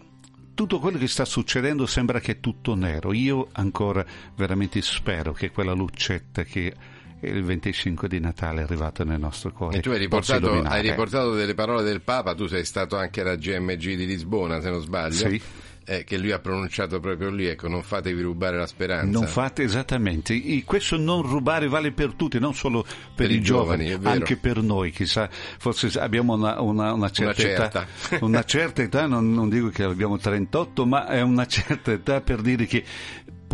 [0.53, 3.13] tutto quello che sta succedendo sembra che è tutto nero.
[3.13, 6.73] Io ancora veramente spero che quella lucetta che
[7.21, 9.77] il 25 di Natale è arrivata nel nostro cuore.
[9.77, 13.35] E tu hai riportato, hai riportato delle parole del Papa, tu sei stato anche alla
[13.35, 15.41] GMG di Lisbona, se non sbaglio, Sì.
[15.85, 19.11] Eh, che lui ha pronunciato proprio lì, ecco, non fatevi rubare la speranza.
[19.19, 23.35] Non fate esattamente, E questo non rubare vale per tutti, non solo per, Per i
[23.35, 27.65] i giovani, giovani, anche per noi, chissà, forse abbiamo una, una- una certa certa.
[28.09, 32.21] età, una certa età, non, non dico che abbiamo 38, ma è una certa età
[32.21, 32.83] per dire che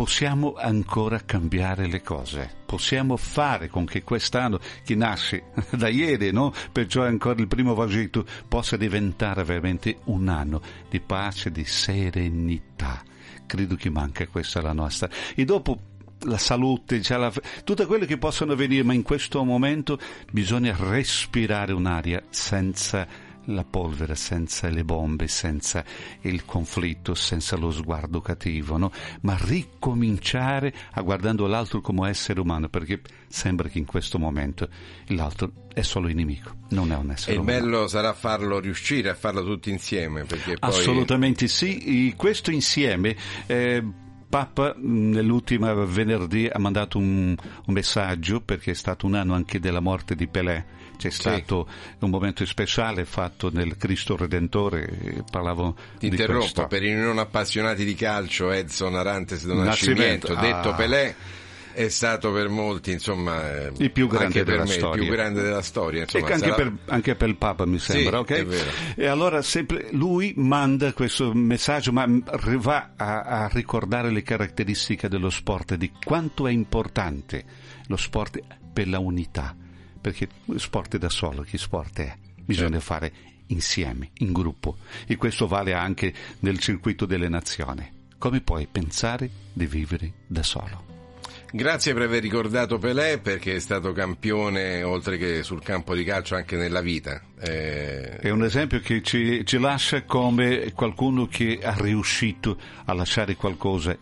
[0.00, 6.54] possiamo ancora cambiare le cose, possiamo fare con che quest'anno che nasce da ieri, no?
[6.72, 13.02] perciò è ancora il primo vagetto, possa diventare veramente un anno di pace, di serenità.
[13.44, 15.10] Credo che manca questa la nostra.
[15.34, 15.78] E dopo
[16.20, 17.30] la salute, la-
[17.62, 19.98] tutte quelle che possono venire, ma in questo momento
[20.32, 23.06] bisogna respirare un'aria senza
[23.50, 25.84] la polvere, senza le bombe, senza
[26.22, 28.90] il conflitto, senza lo sguardo cattivo, no?
[29.22, 34.68] ma ricominciare a guardando l'altro come essere umano, perché sembra che in questo momento
[35.08, 37.58] l'altro è solo il nemico, non è un E essere il umano.
[37.58, 43.16] bello sarà farlo riuscire a farlo tutti insieme, perché poi Assolutamente sì, E questo insieme
[43.46, 43.84] eh,
[44.30, 47.34] Papa nell'ultima venerdì ha mandato un,
[47.66, 50.78] un messaggio perché è stato un anno anche della morte di Pelé.
[51.00, 51.66] C'è stato
[52.00, 56.66] un momento speciale fatto nel Cristo Redentore, eh, parlavo Ti di interrompo, questo.
[56.66, 60.28] per i non appassionati di calcio, Edson Arantes do Nascimento.
[60.28, 60.74] Nascimento, detto Ah.
[60.74, 61.14] Pelé,
[61.72, 65.00] è stato per molti, insomma, eh, Il più grande della me, storia.
[65.02, 66.02] il più grande della storia.
[66.02, 68.30] Insomma, anche, sarà- per, anche per il Papa mi Sì, sembra, ok?
[68.32, 68.70] è vero.
[68.96, 72.04] E allora sempre lui manda questo messaggio, ma
[72.58, 77.44] va a, a ricordare le caratteristiche dello sport, di quanto è importante
[77.86, 78.38] lo sport
[78.72, 79.54] per la unità,
[80.00, 82.16] perché sport è da solo, che sport è?
[82.44, 82.84] Bisogna Certo.
[82.84, 83.12] fare
[83.48, 84.76] insieme, in gruppo,
[85.06, 87.98] e questo vale anche nel circuito delle nazioni.
[88.18, 90.84] Come puoi pensare di vivere da solo?
[91.52, 96.36] Grazie per aver ricordato Pelé perché è stato campione oltre che sul campo di calcio
[96.36, 97.20] anche nella vita.
[97.40, 103.34] Eh, È un esempio che ci, ci lascia come qualcuno che ha riuscito a lasciare
[103.34, 103.96] qualcosa,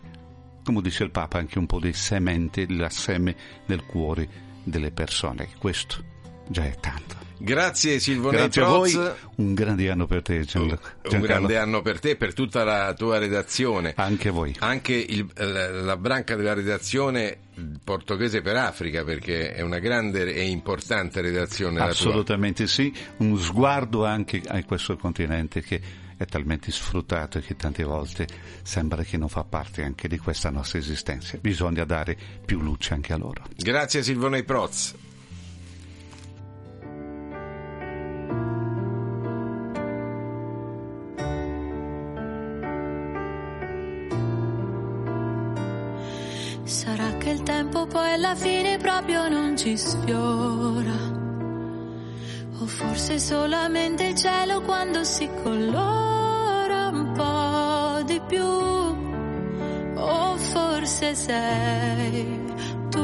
[0.63, 3.35] come dice il Papa, anche un po' di semente, la seme
[3.65, 4.27] nel cuore
[4.69, 5.49] delle persone.
[5.57, 6.03] Questo
[6.47, 7.17] già è tanto.
[7.41, 8.93] Grazie Silvone Grazie a Proz.
[8.95, 11.19] voi, un grande anno per te, Gian- Un Giancarlo.
[11.25, 13.93] grande anno per te e per tutta la tua redazione.
[13.95, 14.53] Anche voi.
[14.59, 17.37] Anche il- la, la branca della redazione
[17.81, 21.79] portoghese per Africa, perché è una grande e importante redazione.
[21.79, 25.79] Assolutamente sì, un sguardo anche a questo continente che
[26.19, 28.27] è talmente sfruttato che tante volte
[28.61, 31.37] sembra che non fa parte anche di questa nostra esistenza.
[31.37, 33.43] Bisogna dare più luce anche a loro.
[33.55, 34.95] Grazie Silvone Proz.
[46.63, 51.28] Sarà che il tempo poi alla fine proprio non ci sfiora.
[52.77, 58.45] Forse solamente il cielo quando si colora un po' di più.
[59.95, 62.39] O forse sei
[62.91, 62.99] tu.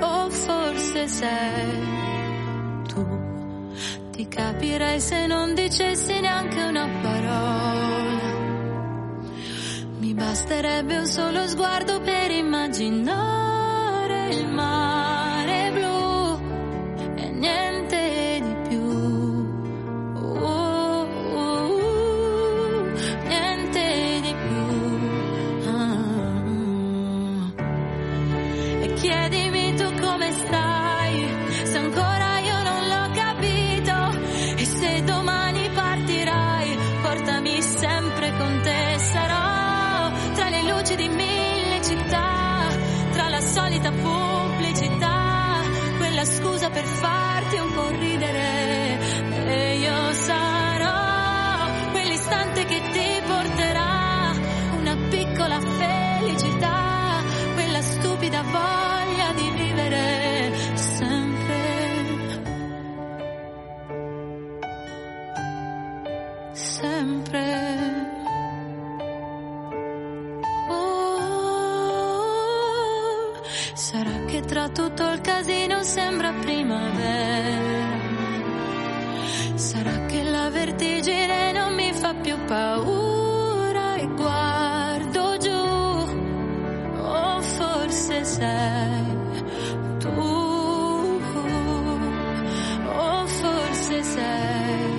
[0.00, 1.80] O forse sei
[2.86, 3.04] tu.
[4.12, 8.34] Ti capirei se non dicessi neanche una parola.
[9.98, 15.15] Mi basterebbe un solo sguardo per immaginare il mare
[76.26, 78.04] sembra primavera.
[79.54, 85.64] Sarà che la vertigine non mi fa più paura e guardo giù.
[86.98, 89.04] O forse sei
[89.98, 90.08] tu.
[92.88, 94.92] O forse sei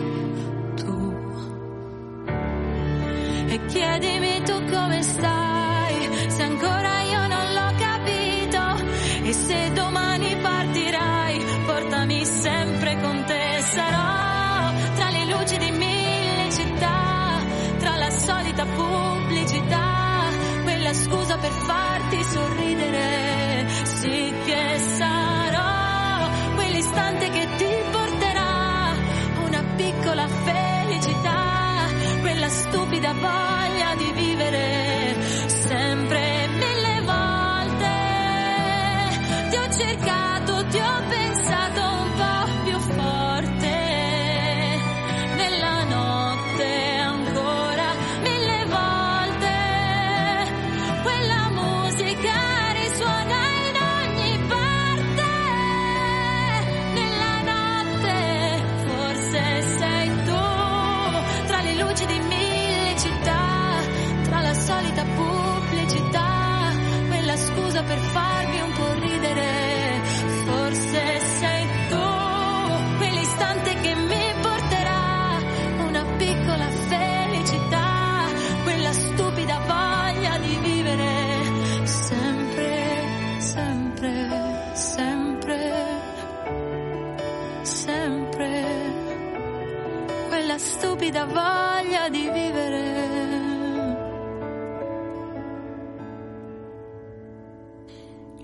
[0.76, 1.16] tu.
[3.48, 4.57] E chiedimi tu
[33.22, 33.57] far.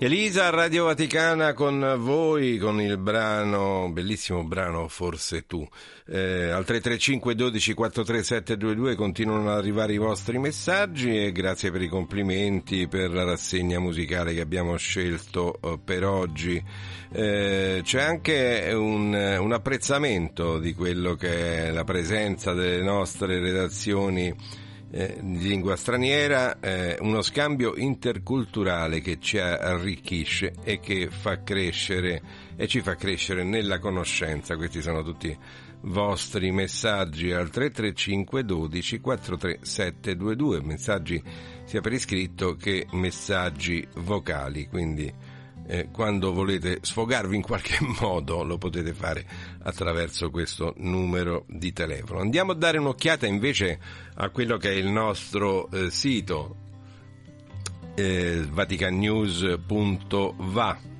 [0.04, 5.66] Elisa Radio Vaticana con voi con il brano, bellissimo brano Forse tu.
[6.06, 11.88] Eh, al 335 12 43722 continuano ad arrivare i vostri messaggi e grazie per i
[11.88, 16.62] complimenti per la rassegna musicale che abbiamo scelto eh, per oggi.
[17.10, 24.62] Eh, c'è anche un, un apprezzamento di quello che è la presenza delle nostre redazioni
[24.96, 32.22] eh, di lingua straniera, eh, uno scambio interculturale che ci arricchisce e che fa crescere
[32.54, 34.54] e ci fa crescere nella conoscenza.
[34.54, 35.36] Questi sono tutti
[35.80, 41.20] vostri messaggi al 335 12 43722, messaggi
[41.64, 45.12] sia per iscritto che messaggi vocali, quindi
[45.66, 49.24] eh, quando volete sfogarvi in qualche modo lo potete fare
[49.62, 52.20] attraverso questo numero di telefono.
[52.20, 53.78] Andiamo a dare un'occhiata invece
[54.14, 56.56] a quello che è il nostro eh, sito
[57.94, 60.92] eh, vaticannews.va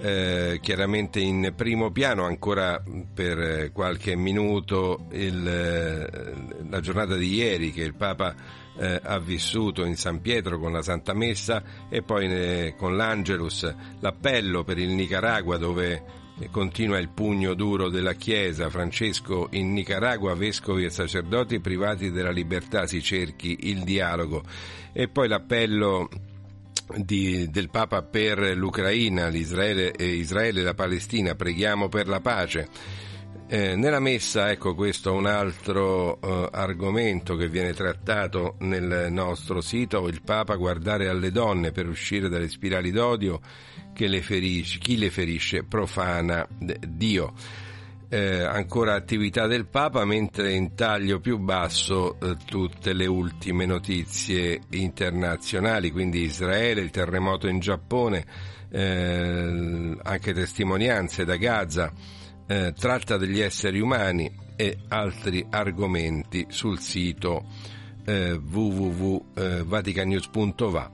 [0.00, 2.82] eh, chiaramente in primo piano ancora
[3.12, 8.34] per eh, qualche minuto il, eh, la giornata di ieri che il Papa
[8.80, 13.72] eh, ha vissuto in San Pietro con la Santa Messa e poi eh, con l'Angelus
[14.00, 16.02] l'appello per il Nicaragua dove
[16.38, 22.30] eh, continua il pugno duro della Chiesa, Francesco in Nicaragua, vescovi e sacerdoti privati della
[22.30, 24.42] libertà, si cerchi il dialogo.
[24.94, 26.08] E poi l'appello
[26.96, 32.68] di- del Papa per l'Ucraina, l'Israele, Israele e la Palestina, preghiamo per la pace.
[33.52, 39.60] Eh, nella messa, ecco questo è un altro eh, argomento che viene trattato nel nostro
[39.60, 43.40] sito, il Papa guardare alle donne per uscire dalle spirali d'odio
[43.92, 47.32] che le ferisce, chi le ferisce profana Dio.
[48.08, 54.60] Eh, ancora attività del Papa, mentre in taglio più basso eh, tutte le ultime notizie
[54.70, 58.24] internazionali, quindi Israele, il terremoto in Giappone,
[58.70, 61.92] eh, anche testimonianze da Gaza,
[62.50, 67.44] eh, tratta degli esseri umani e altri argomenti sul sito
[68.04, 70.90] eh, www.vaticanews.va.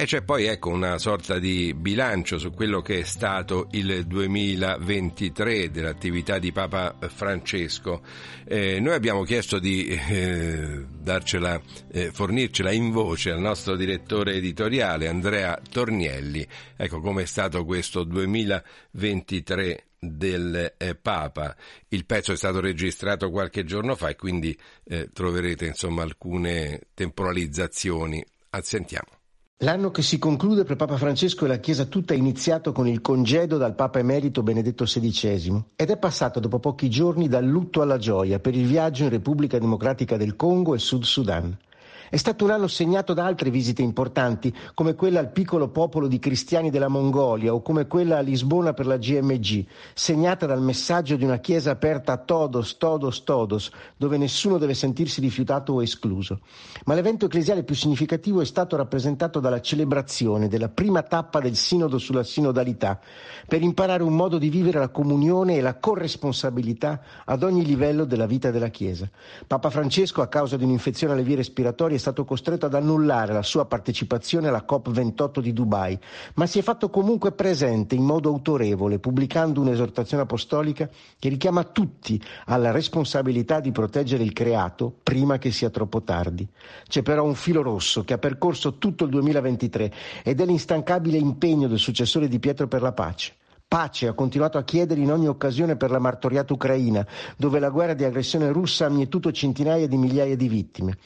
[0.00, 5.72] E c'è poi ecco una sorta di bilancio su quello che è stato il 2023
[5.72, 8.02] dell'attività di Papa Francesco.
[8.44, 15.08] Eh, noi abbiamo chiesto di eh, darcela, eh, fornircela in voce al nostro direttore editoriale
[15.08, 16.46] Andrea Tornielli.
[16.76, 21.56] Ecco come è stato questo 2023 del eh, Papa.
[21.88, 28.24] Il pezzo è stato registrato qualche giorno fa e quindi eh, troverete insomma alcune temporalizzazioni.
[28.60, 29.17] Sentiamo.
[29.62, 33.00] L'anno che si conclude per Papa Francesco e la Chiesa tutta è iniziato con il
[33.00, 37.98] congedo dal Papa Emerito Benedetto XVI ed è passato dopo pochi giorni dal lutto alla
[37.98, 41.58] gioia per il viaggio in Repubblica Democratica del Congo e Sud Sudan.
[42.10, 46.18] È stato un anno segnato da altre visite importanti, come quella al piccolo popolo di
[46.18, 51.24] cristiani della Mongolia o come quella a Lisbona per la GMG, segnata dal messaggio di
[51.24, 56.40] una chiesa aperta a todos, todos, todos, dove nessuno deve sentirsi rifiutato o escluso.
[56.86, 61.98] Ma l'evento ecclesiale più significativo è stato rappresentato dalla celebrazione della prima tappa del Sinodo
[61.98, 63.00] sulla sinodalità,
[63.46, 68.26] per imparare un modo di vivere la comunione e la corresponsabilità ad ogni livello della
[68.26, 69.08] vita della Chiesa.
[69.46, 73.42] Papa Francesco, a causa di un'infezione alle vie respiratorie, è stato costretto ad annullare la
[73.42, 75.98] sua partecipazione alla COP28 di Dubai,
[76.34, 80.88] ma si è fatto comunque presente in modo autorevole, pubblicando un'esortazione apostolica
[81.18, 86.48] che richiama tutti alla responsabilità di proteggere il creato prima che sia troppo tardi.
[86.88, 89.92] C'è però un filo rosso che ha percorso tutto il 2023
[90.22, 93.34] ed è l'instancabile impegno del successore di Pietro per la pace.
[93.68, 97.06] Pace ha continuato a chiedere in ogni occasione per la martoriata Ucraina,
[97.36, 100.96] dove la guerra di aggressione russa ha mietuto centinaia di migliaia di vittime.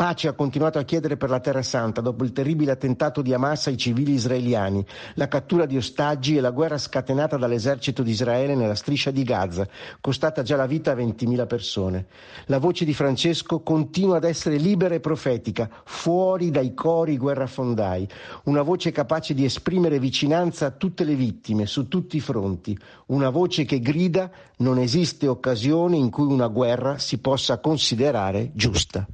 [0.00, 3.66] Pace ha continuato a chiedere per la Terra Santa dopo il terribile attentato di Hamas
[3.66, 4.82] ai civili israeliani,
[5.16, 9.68] la cattura di ostaggi e la guerra scatenata dall'esercito di Israele nella striscia di Gaza,
[10.00, 12.06] costata già la vita a 20.000 persone.
[12.46, 18.08] La voce di Francesco continua ad essere libera e profetica, fuori dai cori guerrafondai,
[18.44, 22.74] una voce capace di esprimere vicinanza a tutte le vittime, su tutti i fronti,
[23.08, 29.06] una voce che grida non esiste occasione in cui una guerra si possa considerare giusta.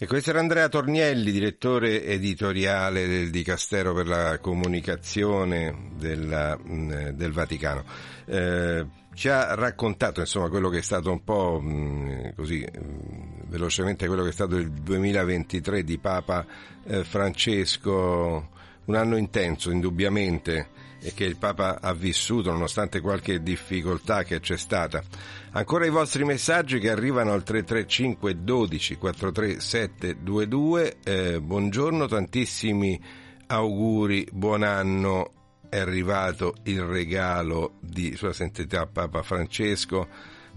[0.00, 7.32] E questo era Andrea Tornielli, direttore editoriale del Dicastero per la comunicazione della, mh, del
[7.32, 7.82] Vaticano.
[8.26, 14.06] Eh, ci ha raccontato insomma quello che è stato un po' mh, così mh, velocemente
[14.06, 16.46] quello che è stato il 2023 di Papa
[16.84, 18.50] eh, Francesco,
[18.84, 20.68] un anno intenso indubbiamente
[21.00, 25.02] e che il Papa ha vissuto nonostante qualche difficoltà che c'è stata.
[25.50, 30.96] Ancora i vostri messaggi che arrivano al 335 12 43 722.
[31.02, 33.00] Eh, buongiorno, tantissimi
[33.46, 35.32] auguri, buon anno
[35.70, 40.08] è arrivato il regalo di Sua Santità Papa Francesco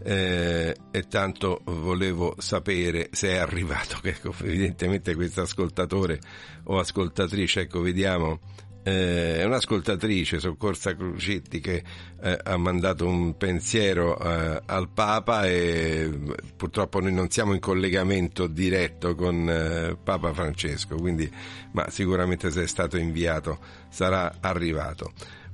[0.04, 6.20] eh, e tanto volevo sapere se è arrivato, ecco, evidentemente questo ascoltatore
[6.66, 8.40] o ascoltatrice, ecco vediamo,
[8.84, 11.84] eh, è un'ascoltatrice, Soccorsa Crucetti, che
[12.22, 16.10] eh, ha mandato un pensiero eh, al Papa e
[16.56, 21.32] purtroppo noi non siamo in collegamento diretto con eh, Papa Francesco, quindi,
[21.72, 23.60] ma sicuramente se è stato inviato
[23.90, 25.12] sarà arrivato.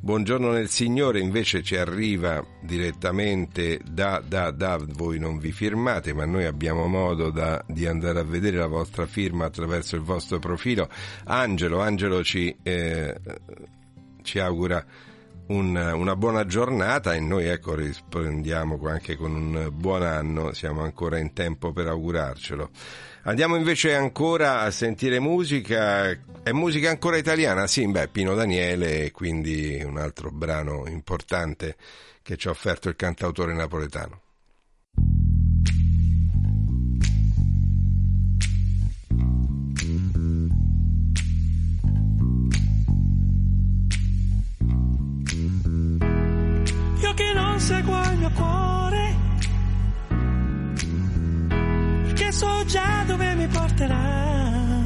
[0.07, 6.23] Buongiorno nel Signore invece ci arriva direttamente da, da, da, voi non vi firmate, ma
[6.23, 10.87] noi abbiamo modo da, di andare a vedere la vostra firma attraverso il vostro profilo.
[11.25, 13.19] Angelo, Angelo ci, eh,
[14.21, 14.81] ci augura
[15.47, 21.17] un- una buona giornata e noi ecco rispondiamo anche con un buon anno, siamo ancora
[21.17, 22.69] in tempo per augurarcelo.
[23.23, 26.09] Andiamo invece ancora a sentire musica,
[26.43, 27.67] è musica ancora italiana?
[27.67, 31.75] Sì, beh, Pino Daniele, quindi un altro brano importante
[32.21, 34.21] che ci ha offerto il cantautore napoletano.
[47.67, 49.15] Seguo il mio cuore,
[52.03, 54.85] perché so già dove mi porterà.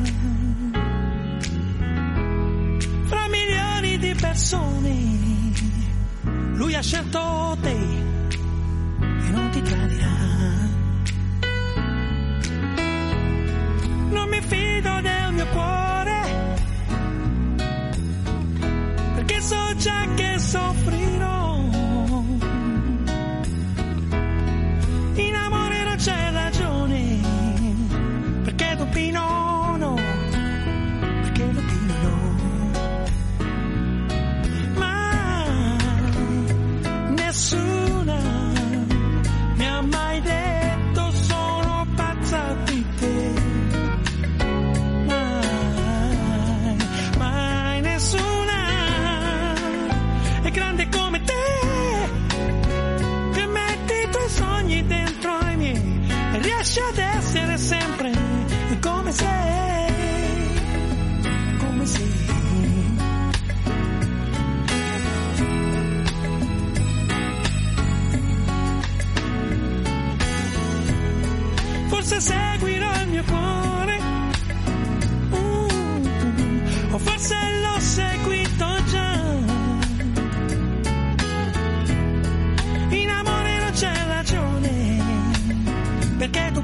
[3.03, 4.95] Fra milioni di persone,
[6.53, 10.17] lui ha scelto te e non ti tradirà.
[14.09, 16.21] Non mi fido del mio cuore,
[19.13, 21.40] perché so già che soffrirò.
[56.79, 58.11] E ad essere sempre
[58.79, 59.93] come sei,
[61.57, 62.09] come sei.
[71.87, 73.99] Forse seguirò il mio cuore,
[75.31, 75.67] uh,
[76.91, 77.79] o forse l'ho
[86.21, 86.61] perché tu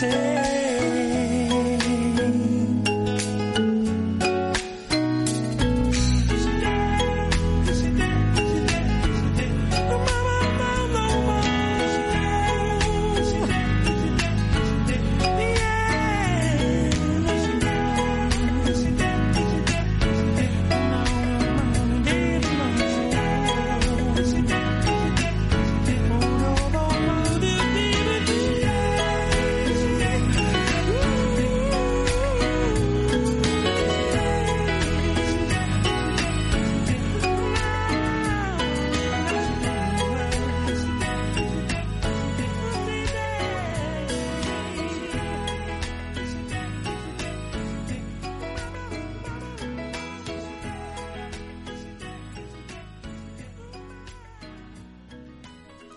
[0.00, 0.29] say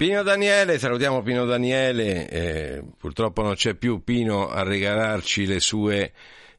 [0.04, 6.12] Pino Daniele, salutiamo Pino Daniele, eh, purtroppo non c'è più Pino a regalarci le sue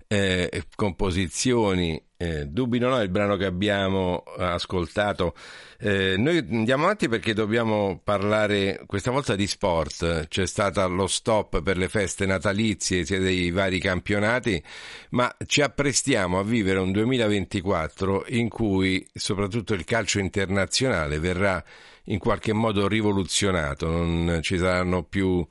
[0.07, 5.35] eh, composizioni, eh, dubito no, il brano che abbiamo ascoltato.
[5.79, 11.61] Eh, noi andiamo avanti perché dobbiamo parlare questa volta di sport, c'è stato lo stop
[11.61, 14.63] per le feste natalizie sia dei vari campionati,
[15.11, 21.63] ma ci apprestiamo a vivere un 2024 in cui soprattutto il calcio internazionale verrà
[22.05, 25.47] in qualche modo rivoluzionato, non ci saranno più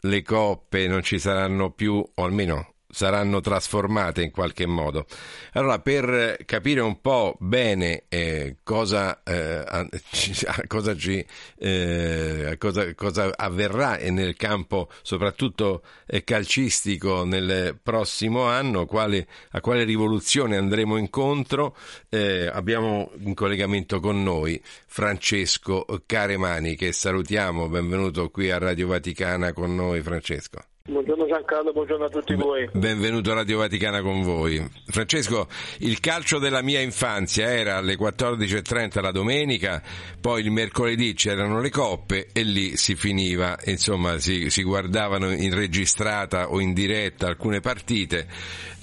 [0.00, 5.06] le coppe, non ci saranno più, o almeno saranno trasformate in qualche modo.
[5.52, 11.24] Allora, per capire un po' bene eh, cosa, eh, a- a cosa, ci,
[11.58, 19.84] eh, cosa, cosa avverrà nel campo soprattutto eh, calcistico nel prossimo anno, quale, a quale
[19.84, 21.76] rivoluzione andremo incontro,
[22.08, 29.52] eh, abbiamo in collegamento con noi Francesco Caremani che salutiamo, benvenuto qui a Radio Vaticana
[29.52, 30.77] con noi Francesco.
[30.88, 32.66] Buongiorno Giancarlo, buongiorno a tutti voi.
[32.72, 34.66] Benvenuto a Radio Vaticana con voi.
[34.86, 35.46] Francesco,
[35.80, 39.82] il calcio della mia infanzia era alle 14.30 la domenica,
[40.18, 45.54] poi il mercoledì c'erano le coppe e lì si finiva, insomma si, si guardavano in
[45.54, 48.26] registrata o in diretta alcune partite.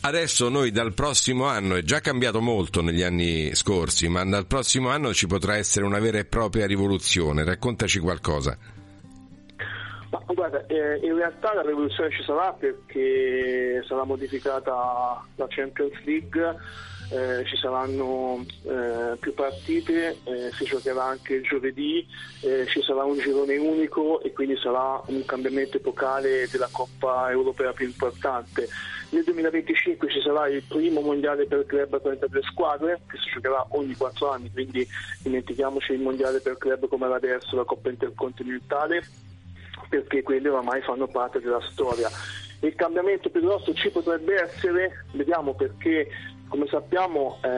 [0.02, 4.90] Adesso noi dal prossimo anno, è già cambiato molto negli anni scorsi, ma dal prossimo
[4.90, 7.44] anno ci potrà essere una vera e propria rivoluzione.
[7.44, 8.75] Raccontaci qualcosa.
[10.16, 16.56] Ma guarda, eh, in realtà la rivoluzione ci sarà perché sarà modificata la Champions League,
[17.12, 22.08] eh, ci saranno eh, più partite, eh, si giocherà anche il giovedì,
[22.42, 27.74] eh, ci sarà un girone unico e quindi sarà un cambiamento epocale della Coppa Europea
[27.74, 28.70] più importante.
[29.10, 33.66] Nel 2025 ci sarà il primo mondiale per club a 33 squadre che si giocherà
[33.72, 34.88] ogni 4 anni, quindi
[35.22, 39.25] dimentichiamoci il mondiale per club come era adesso, la Coppa Intercontinentale
[39.90, 42.10] perché quelli oramai fanno parte della storia.
[42.62, 46.08] Il cambiamento più grosso ci potrebbe essere, vediamo perché
[46.48, 47.50] come sappiamo eh,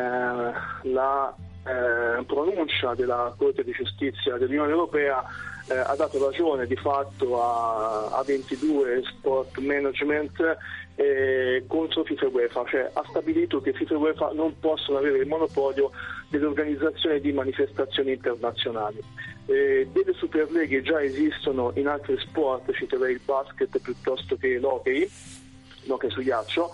[0.90, 1.36] la
[1.68, 5.24] eh, pronuncia della Corte di Giustizia dell'Unione Europea
[5.70, 10.58] eh, ha dato ragione di fatto a, a 22 Sport Management
[10.98, 15.20] eh, contro FIFA e UEFA, cioè ha stabilito che FIFA e UEFA non possono avere
[15.20, 15.92] il monopolio
[16.28, 19.00] dell'organizzazione di manifestazioni internazionali.
[19.46, 25.08] Eh, delle superleghe già esistono in altri sport, citerei il basket piuttosto che l'hockey,
[25.84, 26.72] l'hockey su ghiaccio,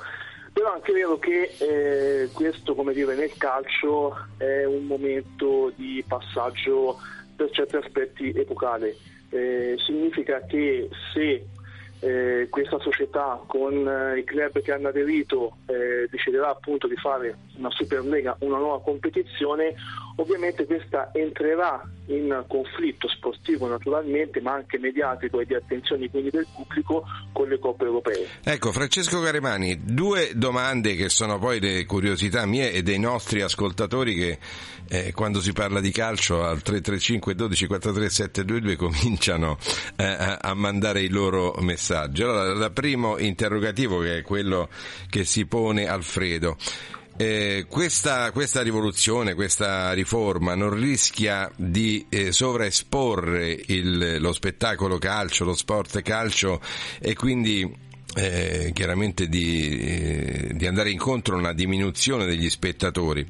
[0.54, 6.02] però è anche vero che eh, questo, come dire, nel calcio è un momento di
[6.08, 6.98] passaggio
[7.36, 8.95] per certi aspetti epocale.
[9.30, 11.45] Eh, significa che se
[12.03, 17.38] eh, questa società con eh, i club che hanno aderito eh, deciderà appunto di fare
[17.55, 19.73] una Superlega, una nuova competizione,
[20.15, 26.48] ovviamente questa entrerà in conflitto sportivo naturalmente, ma anche mediatico e di attenzione quindi del
[26.53, 28.27] pubblico con le coppe europee.
[28.44, 34.15] Ecco, Francesco Caremani, due domande che sono poi le curiosità mie e dei nostri ascoltatori
[34.15, 34.40] che
[34.90, 39.57] eh, quando si parla di calcio al 335 12 43 722 cominciano
[39.95, 42.23] eh, a mandare i loro messaggi.
[42.23, 44.69] Allora, il primo interrogativo che è quello
[45.10, 46.57] che si pone Alfredo.
[47.15, 55.45] Eh, questa, questa rivoluzione, questa riforma non rischia di eh, sovraesporre il- lo spettacolo calcio,
[55.45, 56.60] lo sport calcio
[56.99, 57.72] e quindi
[58.15, 63.26] eh, chiaramente di, eh, di andare incontro a una diminuzione degli spettatori.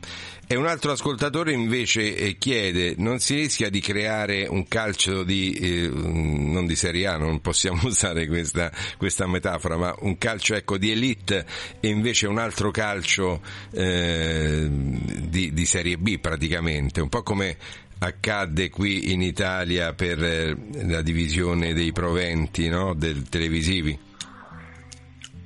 [0.46, 5.54] E un altro ascoltatore invece eh, chiede, non si rischia di creare un calcio di,
[5.54, 10.78] eh, non di Serie A, non possiamo usare questa, questa metafora, ma un calcio ecco,
[10.78, 11.46] di elite
[11.80, 13.42] e invece un altro calcio
[13.72, 17.58] eh, di, di Serie B praticamente, un po' come
[18.00, 22.94] accadde qui in Italia per eh, la divisione dei proventi no?
[22.94, 23.98] del televisivi.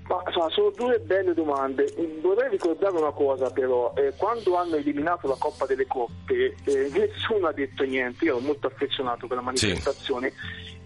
[0.08, 1.94] Ma insomma, sono due belle domande.
[2.22, 7.48] Vorrei ricordare una cosa però, eh, quando hanno eliminato la Coppa delle Coppe eh, nessuno
[7.48, 10.32] ha detto niente, io ero molto affezionato a quella manifestazione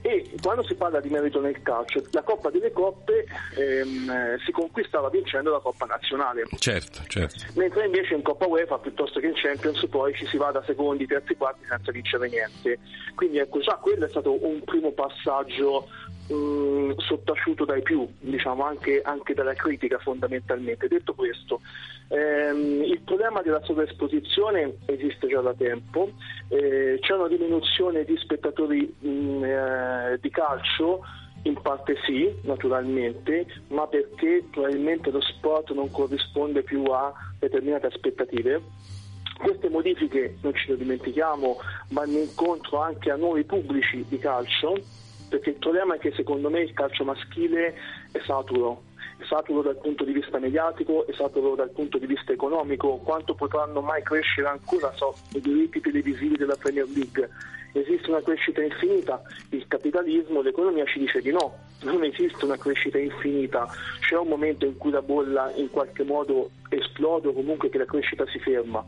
[0.04, 3.26] e quando si parla di merito nel calcio, la Coppa delle Coppe
[3.56, 6.46] ehm, eh, si conquistava vincendo la Coppa Nazionale.
[6.58, 7.46] Certo, certo.
[7.54, 11.06] Mentre invece in Coppa UEFA piuttosto che in Champions poi ci si va da secondi,
[11.06, 12.80] terzi, quarti senza vincere niente.
[13.14, 15.88] Quindi ecco già quello è stato un primo passaggio
[16.28, 20.88] mh, sottaciuto dai più, diciamo anche, anche dalla critica fondamentalmente.
[20.88, 21.62] Detto questo,
[22.10, 26.12] ehm, il problema della sovraesposizione esiste già da tempo,
[26.50, 31.04] eh, c'è una diminuzione di spettatori mh, eh, di calcio.
[31.44, 38.62] In parte sì, naturalmente, ma perché probabilmente lo sport non corrisponde più a determinate aspettative
[39.42, 41.58] Queste modifiche, non ci lo dimentichiamo,
[41.90, 44.78] vanno incontro anche a nuovi pubblici di calcio,
[45.32, 47.74] perché il problema è che secondo me il calcio maschile
[48.12, 48.84] è saturo,
[49.18, 53.34] è saturo dal punto di vista mediatico, è saturo dal punto di vista economico, quanto
[53.34, 57.30] potranno mai crescere ancora so, i diritti televisivi della Premier League.
[57.72, 59.22] Esiste una crescita infinita,
[59.52, 63.70] il capitalismo, l'economia ci dice di no, non esiste una crescita infinita,
[64.02, 67.86] c'è un momento in cui la bolla in qualche modo esplode o comunque che la
[67.86, 68.86] crescita si ferma.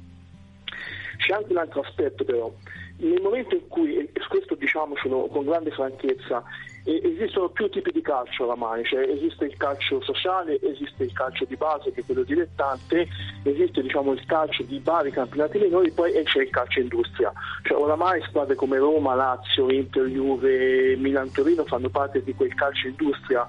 [1.18, 2.52] C'è anche un altro aspetto però,
[2.98, 6.44] nel momento in cui, e questo diciamocelo con grande franchezza,
[6.85, 11.56] esistono più tipi di calcio oramai, cioè esiste il calcio sociale, esiste il calcio di
[11.56, 13.07] base che è quello dilettante,
[13.44, 17.31] esiste diciamo, il calcio di vari campionati minori, poi c'è il calcio industria.
[17.64, 22.88] Cioè oramai squadre come Roma, Lazio, Inter, Juve, Milan, Torino fanno parte di quel calcio
[22.88, 23.48] industria.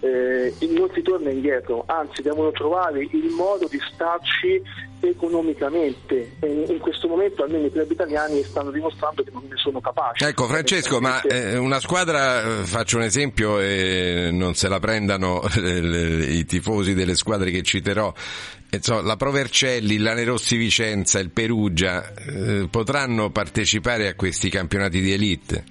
[0.00, 4.62] Eh, non si torna indietro, anzi devono trovare il modo di starci
[5.00, 9.80] economicamente e in questo momento almeno i club italiani stanno dimostrando che non ne sono
[9.80, 10.24] capaci.
[10.24, 15.42] Ecco Francesco, ma eh, una squadra, eh, faccio un esempio e non se la prendano
[15.56, 18.12] eh, i tifosi delle squadre che citerò,
[18.68, 25.12] Insomma, la Provercelli, la Nerossi Vicenza, il Perugia eh, potranno partecipare a questi campionati di
[25.12, 25.64] elite?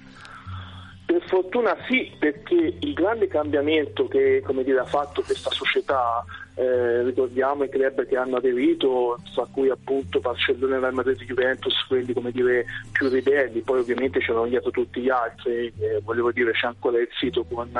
[1.56, 6.22] Fortuna sì, perché il grande cambiamento che dire, ha fatto questa società,
[6.54, 12.12] eh, ricordiamo i club che hanno aderito, tra cui appunto Barcellona, Real Madrid, Juventus, quelli
[12.12, 16.66] come dire più ribelli, poi ovviamente c'erano dietro tutti gli altri, eh, volevo dire c'è
[16.66, 17.70] ancora il sito con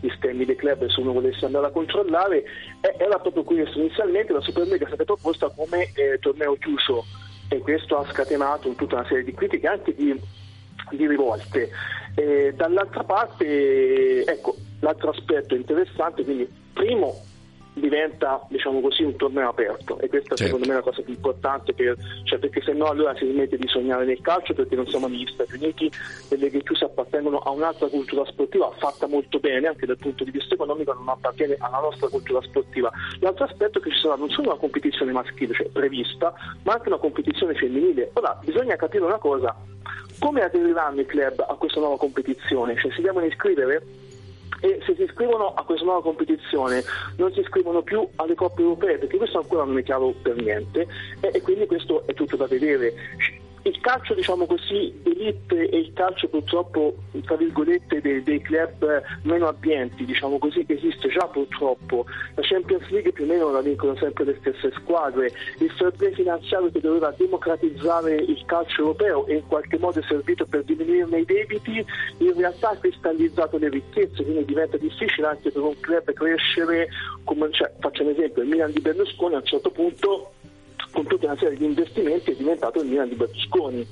[0.00, 2.42] gli stemmi dei club se uno volesse andare a controllare,
[2.80, 7.04] eh, era proprio questo, inizialmente la Superlega è stata proposta come eh, torneo chiuso
[7.50, 10.18] e questo ha scatenato tutta una serie di critiche anche di
[10.90, 11.70] di rivolte.
[12.18, 17.25] Eh, dall'altra parte, ecco, l'altro aspetto interessante, quindi primo
[17.80, 20.44] diventa diciamo così un torneo aperto e questa Certo.
[20.44, 21.94] secondo me è la cosa più importante per,
[22.24, 25.26] cioè, perché se no allora si smette di sognare nel calcio perché non siamo negli
[25.26, 25.90] Stati Uniti
[26.30, 30.30] le leghe chiuse appartengono a un'altra cultura sportiva fatta molto bene anche dal punto di
[30.30, 32.90] vista economico non appartiene alla nostra cultura sportiva
[33.20, 36.32] l'altro aspetto è che ci sarà non solo una competizione maschile cioè prevista
[36.62, 39.54] ma anche una competizione femminile ora bisogna capire una cosa
[40.18, 42.74] come aderiranno i club a questa nuova competizione?
[42.76, 43.82] Cioè si devono iscrivere?
[44.60, 46.82] E se si iscrivono a questa nuova competizione
[47.16, 50.86] non si iscrivono più alle coppe europee perché questo ancora non è chiaro per niente
[51.20, 52.92] e, e quindi questo è tutto da vedere.
[53.66, 59.48] Il calcio diciamo così elite e il calcio purtroppo tra virgolette dei, dei club meno
[59.48, 62.06] abbienti diciamo così esiste già purtroppo.
[62.36, 65.32] La Champions League più o meno la vincono sempre le stesse squadre.
[65.58, 70.46] Il fair finanziario che doveva democratizzare il calcio europeo e in qualche modo è servito
[70.46, 71.84] per diminuirne i debiti.
[72.18, 76.86] In realtà ha cristallizzato le ricchezze quindi diventa difficile anche per un club crescere
[77.24, 80.30] come, cioè, faccio un esempio il Milan di Berlusconi a un certo punto
[80.92, 83.86] con tutta una serie di investimenti è diventato il Milan di Berlusconi.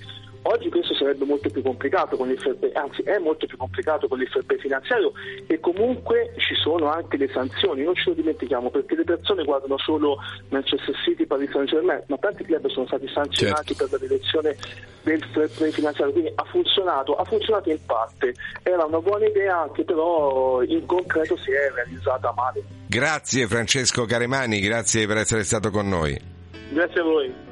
[0.46, 4.58] Oggi questo sarebbe molto più complicato con play, anzi è molto più complicato con play
[4.58, 5.12] finanziario
[5.46, 9.78] e comunque ci sono anche le sanzioni, non ce lo dimentichiamo perché le persone guardano
[9.78, 10.18] solo
[10.50, 14.54] Manchester City, Paris Saint Germain, ma tanti club sono stati sanzionati per la direzione
[15.00, 19.70] del fair play finanziario, quindi ha funzionato, ha funzionato in parte, era una buona idea
[19.72, 22.62] che però in concreto si è realizzata male.
[22.86, 26.32] Grazie Francesco Caremani, grazie per essere stato con noi.
[26.74, 27.43] Grazie a.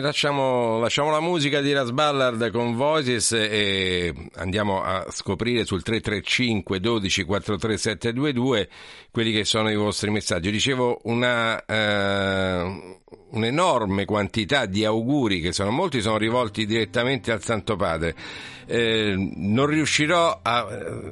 [0.00, 6.80] Lasciamo, lasciamo la musica di Ras Ballard con Voices e andiamo a scoprire sul 335
[6.80, 8.68] 12 43 722
[9.10, 10.50] quelli che sono i vostri messaggi.
[10.50, 12.98] Dicevo una, eh,
[13.30, 18.14] un'enorme quantità di auguri che sono molti, sono rivolti direttamente al Santo Padre.
[18.66, 20.66] Eh, non riuscirò a,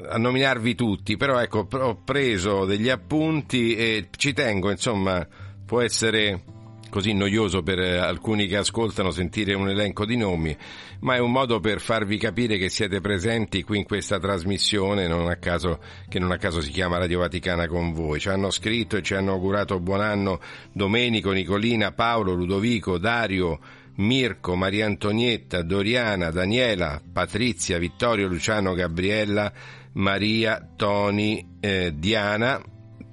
[0.09, 5.27] a nominarvi tutti, però ecco, ho preso degli appunti e ci tengo, insomma,
[5.67, 6.57] può essere
[6.91, 10.57] così noioso per eh, alcuni che ascoltano sentire un elenco di nomi,
[11.01, 15.37] ma è un modo per farvi capire che siete presenti qui in questa trasmissione, non
[15.41, 18.21] caso, che non a caso si chiama Radio Vaticana con voi.
[18.21, 20.41] Ci hanno scritto e ci hanno augurato buon anno
[20.73, 23.59] Domenico, Nicolina, Paolo, Ludovico, Dario,
[23.97, 29.53] Mirko, Maria Antonietta, Doriana, Daniela, Patrizia, Vittorio, Luciano, Gabriella,
[29.95, 32.63] Maria, Toni, eh, Diana,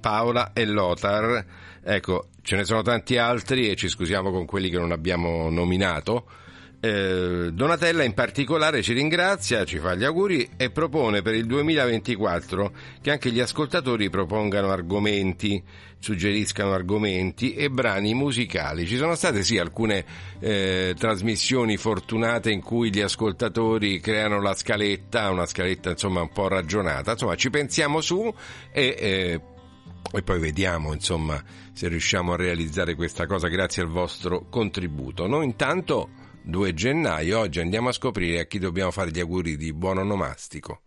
[0.00, 1.44] Paola e Lothar.
[1.82, 6.26] Ecco, ce ne sono tanti altri e ci scusiamo con quelli che non abbiamo nominato.
[6.78, 12.72] Eh, Donatella in particolare ci ringrazia, ci fa gli auguri e propone per il 2024
[13.02, 15.60] che anche gli ascoltatori propongano argomenti,
[15.98, 18.86] suggeriscano argomenti e brani musicali.
[18.86, 20.04] Ci sono state sì alcune
[20.38, 26.46] eh, trasmissioni fortunate in cui gli ascoltatori creano la scaletta, una scaletta insomma un po'
[26.46, 27.10] ragionata.
[27.10, 28.32] Insomma, ci pensiamo su
[28.70, 29.40] e eh,
[30.12, 31.42] e poi vediamo insomma
[31.72, 35.26] se riusciamo a realizzare questa cosa grazie al vostro contributo.
[35.26, 36.08] Noi intanto
[36.42, 40.80] 2 gennaio oggi andiamo a scoprire a chi dobbiamo fare gli auguri di buon onomastico.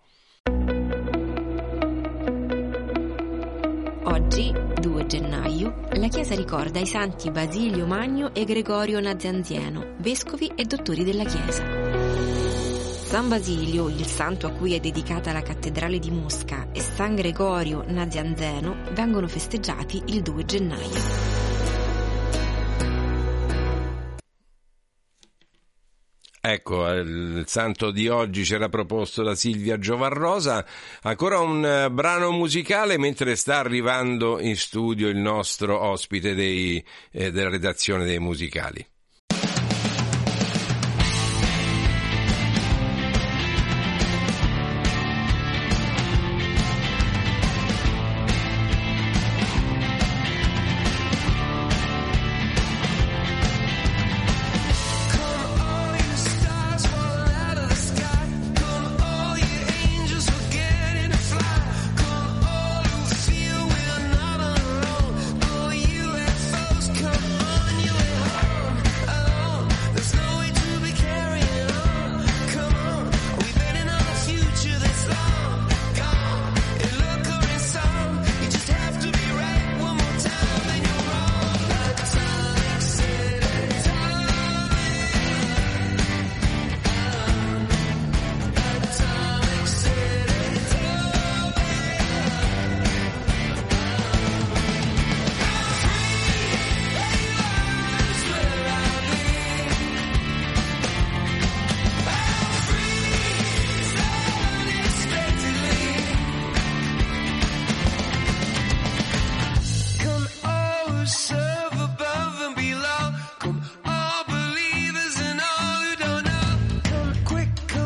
[4.03, 4.51] Oggi,
[4.81, 11.03] 2 gennaio, la Chiesa ricorda i santi Basilio Magno e Gregorio Nazianzieno, vescovi e dottori
[11.03, 12.68] della Chiesa.
[13.09, 17.83] San Basilio, il santo a cui è dedicata la cattedrale di Mosca, e San Gregorio
[17.87, 20.99] Nazianzeno vengono festeggiati il 2 gennaio.
[26.39, 30.63] Ecco, il santo di oggi c'era proposto da Silvia Giovarrosa.
[31.01, 37.31] Ancora un eh, brano musicale mentre sta arrivando in studio il nostro ospite dei, eh,
[37.31, 38.85] della redazione dei musicali.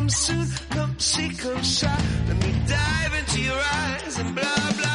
[0.04, 2.28] come soon, come see, come shine.
[2.28, 4.93] Let me dive into your eyes and blah, blah.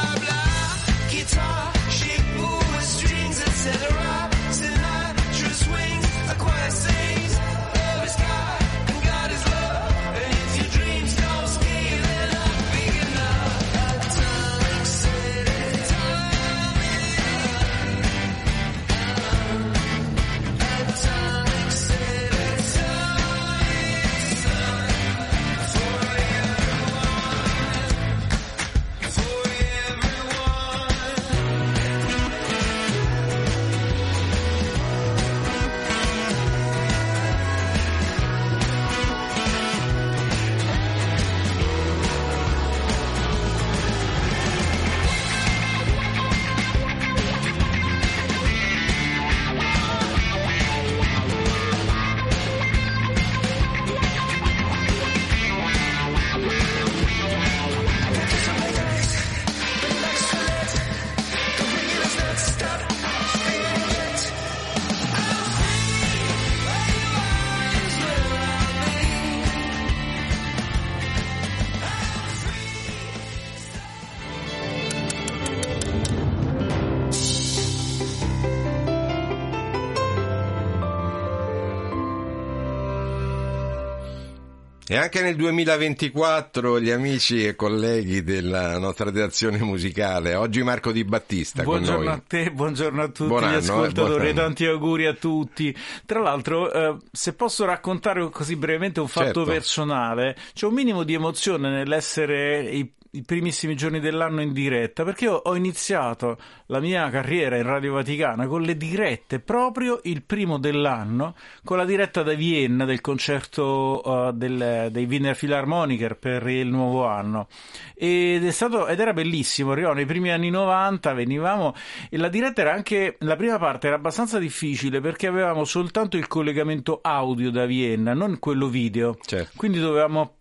[84.90, 91.04] E anche nel 2024 gli amici e colleghi della nostra redazione musicale, oggi Marco Di
[91.04, 95.04] Battista con Buongiorno a te, buongiorno a tutti Buon gli anno, eh, ascoltatori, tanti auguri
[95.04, 95.76] a tutti.
[96.06, 99.44] Tra l'altro, eh, se posso raccontare così brevemente un fatto Certo.
[99.44, 102.70] personale, c'è un minimo di emozione nell'essere
[103.10, 107.94] i, primissimi giorni dell'anno in diretta, perché io ho iniziato la mia carriera in Radio
[107.94, 114.28] Vaticana con le dirette proprio il primo dell'anno, con la diretta da Vienna del concerto
[114.28, 117.48] eh, del- dei Wiener Philharmoniker per il nuovo anno.
[117.94, 121.74] Ed, è stato, ed era bellissimo, arrivavo nei primi anni 90, venivamo
[122.10, 126.26] e la diretta era anche, la prima parte era abbastanza difficile perché avevamo soltanto il
[126.26, 129.16] collegamento audio da Vienna, non quello video.
[129.20, 129.52] Certo.
[129.56, 130.37] Quindi dovevamo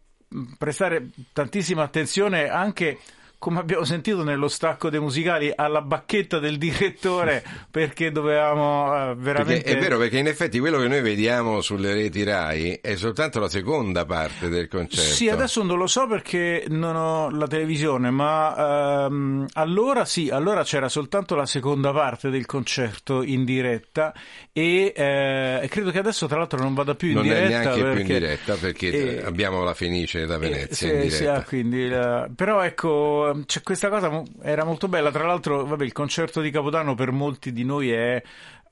[0.57, 2.99] prestare tantissima attenzione anche
[3.39, 9.21] come abbiamo sentito nello stacco dei musicali alla bacchetta del direttore perché dovevamo eh, Perché
[9.21, 13.39] veramente è vero, perché in effetti quello che noi vediamo sulle reti RAI è soltanto
[13.39, 15.13] la seconda parte del concerto.
[15.13, 20.63] Sì, adesso non lo so perché non ho la televisione, ma ehm, allora sì, allora
[20.63, 24.13] c'era soltanto la seconda parte del concerto in diretta
[24.51, 27.81] e eh, credo che adesso tra l'altro non vada più in non diretta è neanche
[27.81, 27.91] perché...
[27.91, 31.35] più in diretta perché eh, abbiamo la Fenice da Venezia in sì, sì, diretta.
[31.35, 35.11] ah, quindi, eh, però ecco, c'è questa cosa era molto bella.
[35.11, 38.21] Tra l'altro, vabbè, il concerto di Capodanno per molti di noi è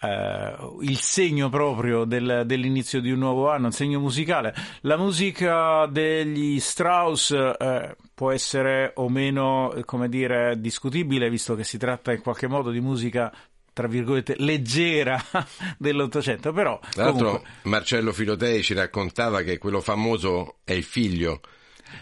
[0.02, 4.53] eh, il segno proprio del- dell'inizio di un nuovo anno, un segno musicale.
[4.82, 11.64] La musica degli Strauss eh, può essere o meno, eh, come dire, discutibile, visto che
[11.64, 13.32] si tratta in qualche modo di musica
[13.73, 15.22] tra virgolette leggera
[15.77, 21.41] dell'Ottocento, però Tra l'altro comunque- Marcello Filotei ci raccontava che quello famoso è il figlio.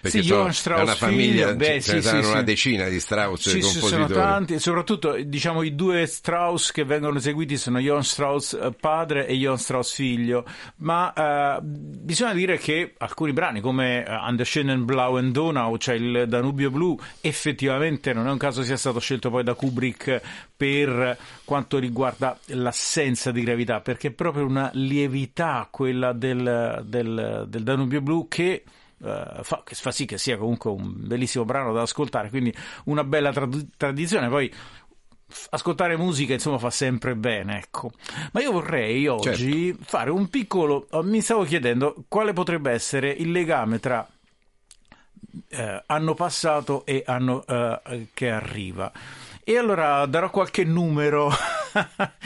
[0.03, 2.39] Perché Sì, sono- Strauss è una famiglia, figlio, beh, ce ne sì, saranno sì, una
[2.39, 2.43] sì.
[2.43, 4.13] decina di Strauss Sì, ci sono compositori.
[4.13, 9.33] tanti, soprattutto diciamo i due Strauss che vengono eseguiti sono Johann Strauss eh, padre e
[9.35, 10.43] Johann Strauss figlio,
[10.79, 15.95] ma eh, bisogna dire che alcuni brani come eh, An der schönen blauen Donau, cioè
[15.95, 20.21] il Danubio blu, effettivamente non è un caso sia stato scelto poi da Kubrick
[20.57, 27.63] per quanto riguarda l'assenza di gravità, perché è proprio una lievità quella del, del- del
[27.63, 28.63] Danubio blu che eh,
[29.43, 32.53] fa, che fa sì che sia comunque un bellissimo brano da ascoltare, quindi
[32.85, 34.29] una bella trad- tradizione.
[34.29, 34.53] Poi
[35.49, 37.91] ascoltare musica insomma fa sempre bene, ecco.
[38.33, 40.87] Ma io vorrei oggi fare un piccolo.
[40.91, 44.07] oh, Mi stavo chiedendo quale potrebbe essere il legame tra
[45.49, 48.91] eh, anno passato e anno eh, che arriva.
[49.45, 51.29] E allora darò qualche numero.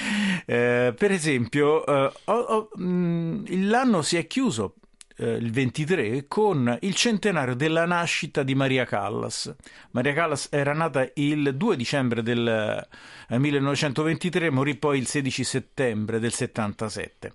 [0.49, 4.75] Eh, per esempio, eh, ho- ho- mh, l'anno si è chiuso
[5.17, 9.53] eh, il 23 con il centenario della nascita di Maria Callas.
[9.91, 12.87] Maria Callas era nata il 2 dicembre del
[13.27, 17.33] eh, 1923, morì poi il 16 settembre del 77.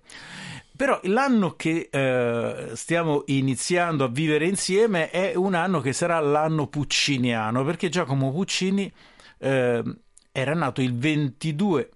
[0.75, 6.67] Però l'anno che eh, stiamo iniziando a vivere insieme è un anno che sarà l'anno
[6.67, 8.91] pucciniano, perché Giacomo Puccini
[9.37, 9.83] eh,
[10.31, 11.89] era nato il 22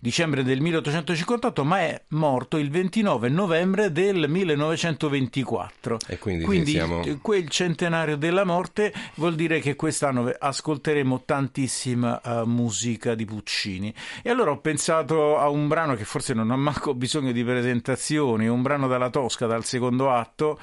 [0.00, 5.98] dicembre del 1858, ma è morto il 29 novembre del 1924.
[6.06, 7.02] E quindi, quindi siamo...
[7.02, 13.94] Eh, quel centenario della morte vuol dire che quest'anno ascolteremo tantissima uh, musica di Puccini.
[14.22, 18.48] E allora ho pensato a un brano che forse non ha manco bisogno di presentazioni,
[18.48, 20.58] un brano dalla Tosca, dal secondo atto,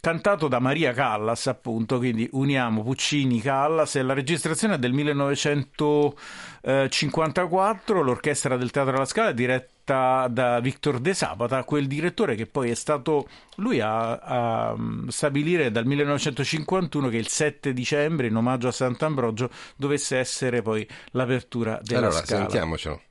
[0.00, 6.16] cantato da Maria Callas, appunto, quindi uniamo Puccini, Callas e la registrazione del 1900
[6.62, 12.46] eh, 54, l'orchestra del Teatro alla Scala, diretta da Victor De Sabata, quel direttore che
[12.46, 18.36] poi è stato lui a, a, mm, stabilire dal 1951 che il 7 dicembre, in
[18.36, 22.40] omaggio a Sant'Ambrogio, dovesse essere poi l'apertura della allora, scala.
[22.42, 23.02] Sentiamocelo.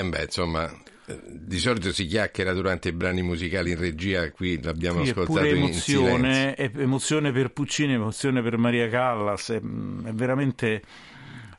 [0.00, 0.70] Eh beh, insomma,
[1.06, 5.44] eh, di solito si chiacchiera durante i brani musicali in regia, qui l'abbiamo è ascoltato
[5.46, 6.06] in, in silenzio.
[6.06, 10.82] emozione, emozione per Puccini, emozione per Maria Callas, è, è veramente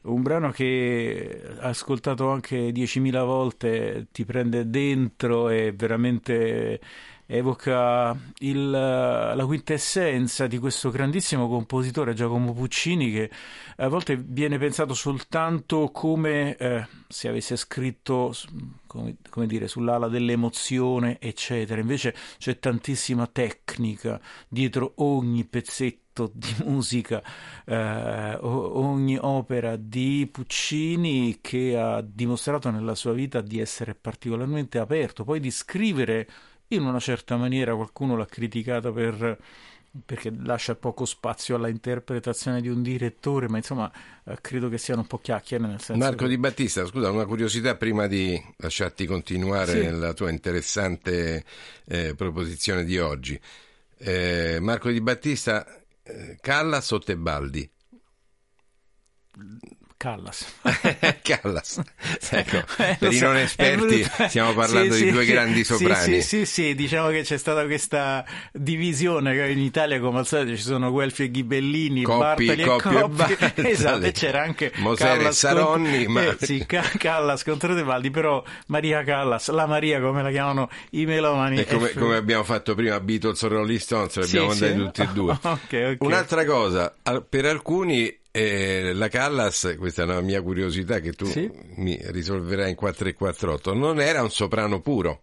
[0.03, 6.79] un brano che ascoltato anche 10.000 volte ti prende dentro e veramente
[7.27, 13.29] evoca il- la quintessenza di questo grandissimo compositore Giacomo Puccini che
[13.77, 18.33] a volte viene pensato soltanto come eh, se avesse scritto
[18.85, 21.79] come, come dire, sull'ala dell'emozione eccetera.
[21.79, 24.19] Invece c'è tantissima tecnica
[24.49, 26.00] dietro ogni pezzetto
[26.33, 27.23] di musica
[27.65, 35.23] eh, ogni opera di Puccini che ha dimostrato nella sua vita di essere particolarmente aperto
[35.23, 36.27] poi di scrivere
[36.69, 39.37] in una certa maniera qualcuno l'ha criticato per
[40.05, 43.91] perché lascia poco spazio alla interpretazione di un direttore, ma insomma
[44.23, 47.25] eh, credo che siano un po' chiacchiere nel senso Marco che- Di Battista, scusa, una
[47.25, 49.79] curiosità prima di lasciarti continuare Sì.
[49.79, 51.43] nella tua interessante
[51.83, 53.37] eh, proposizione di oggi.
[53.97, 55.80] Eh, Marco Di Battista,
[56.41, 57.71] Callas o Tebaldi?
[60.01, 60.45] Callas.
[61.21, 61.79] Callas.
[62.31, 66.21] Ecco, Eh, per i non esperti stiamo parlando Sì, di sì, due grandi sì, soprani.
[66.21, 70.55] Sì, sì, sì, diciamo che c'è stata questa divisione che in Italia come al solito
[70.55, 73.69] ci sono Guelfi e Ghibellini, Coppi, Bartoli Coppi e e Coppi, Bartoli.
[73.69, 78.09] esatto, e c'era anche Mosere e Saronni, contro, ma- eh, sì, Ca- Callas contro Tebaldi,
[78.09, 81.59] però Maria Callas, la Maria come la chiamano i melomani.
[81.59, 85.01] E come, è- come abbiamo fatto prima, Beatles o Rolling Stones, li Sì, mandati tutti
[85.01, 85.31] e due.
[85.39, 85.95] Ok, ok.
[85.99, 86.91] Un'altra cosa,
[87.29, 91.49] per alcuni eh, la Callas, questa è una mia curiosità che tu Sì.
[91.75, 95.19] mi risolverai in 4 e 48, non era un soprano puro.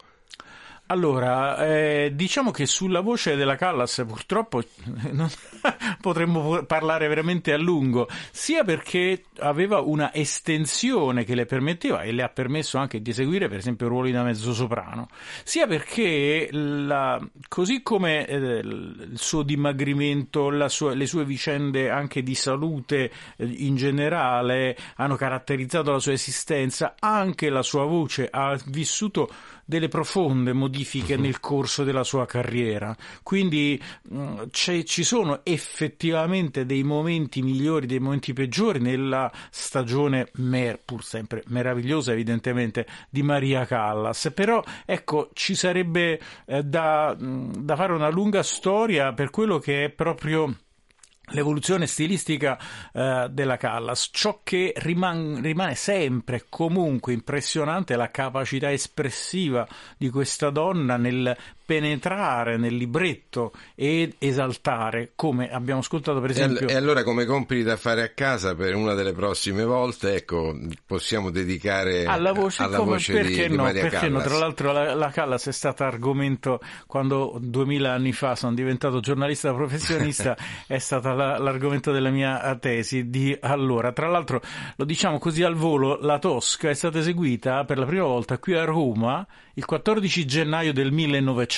[0.90, 4.62] Allora, eh, diciamo che sulla voce della Callas purtroppo
[5.12, 5.28] non-
[6.00, 12.22] potremmo parlare veramente a lungo, sia perché aveva una estensione che le permetteva e le
[12.22, 15.08] ha permesso anche di eseguire per esempio ruoli da mezzosoprano,
[15.44, 22.34] sia perché la- così come eh, il suo dimagrimento, sua- le sue vicende anche di
[22.34, 29.28] salute eh, in generale hanno caratterizzato la sua esistenza, anche la sua voce ha vissuto
[29.68, 32.96] delle profonde modifiche nel corso della sua carriera.
[33.22, 33.78] Quindi
[34.08, 41.04] mh, c'è- ci sono effettivamente dei momenti migliori, dei momenti peggiori nella stagione, mer- pur
[41.04, 44.32] sempre meravigliosa evidentemente, di Maria Callas.
[44.34, 49.84] Però ecco, ci sarebbe eh, da, mh, da fare una lunga storia per quello che
[49.84, 50.50] è proprio
[51.30, 52.58] l'evoluzione stilistica
[52.92, 54.10] eh, della Callas.
[54.12, 61.36] Ciò che riman- rimane sempre comunque impressionante è la capacità espressiva di questa donna nel
[61.68, 66.66] penetrare nel libretto ed esaltare, come abbiamo ascoltato per esempio.
[66.66, 71.28] e allora come compiti da fare a casa per una delle prossime volte, ecco, possiamo
[71.28, 74.16] dedicare alla voce, alla come, voce perché, di, di no, Maria perché no?
[74.16, 74.28] Callas.
[74.30, 79.52] Tra l'altro la, la Callas è stata argomento quando duemila anni fa sono diventato giornalista
[79.52, 83.92] professionista, è stata la- l'argomento della mia tesi di allora.
[83.92, 84.40] Tra l'altro,
[84.74, 88.54] lo diciamo così al volo, la Tosca è stata eseguita per la prima volta qui
[88.54, 91.57] a Roma il 14 gennaio del 1900.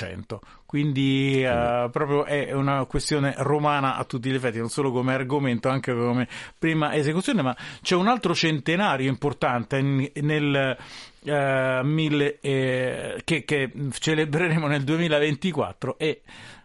[0.67, 5.69] Quindi eh, proprio è una questione romana a tutti gli effetti, non solo come argomento,
[5.69, 6.29] anche come
[6.59, 10.77] prima esecuzione, ma c'è un altro centenario importante nel
[11.25, 16.23] eh, mille, eh, che, che celebreremo nel 2024 e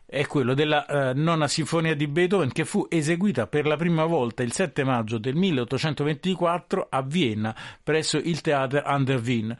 [0.07, 4.44] è quello della eh, nona sinfonia di Beethoven che fu eseguita per la prima volta
[4.44, 9.56] il 7 maggio del 1824 a Vienna presso il Theater an der Wien.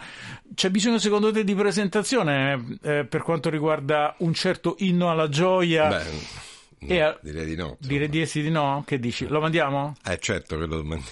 [0.54, 5.88] C'è bisogno secondo te di presentazione eh, per quanto riguarda un certo inno alla gioia?
[5.90, 7.78] Beh, E a- direi di no.
[7.80, 8.84] Direi di sì di no?
[8.86, 9.28] Che dici?
[9.28, 9.96] Lo mandiamo?
[10.06, 11.04] Eh certo che lo domandi.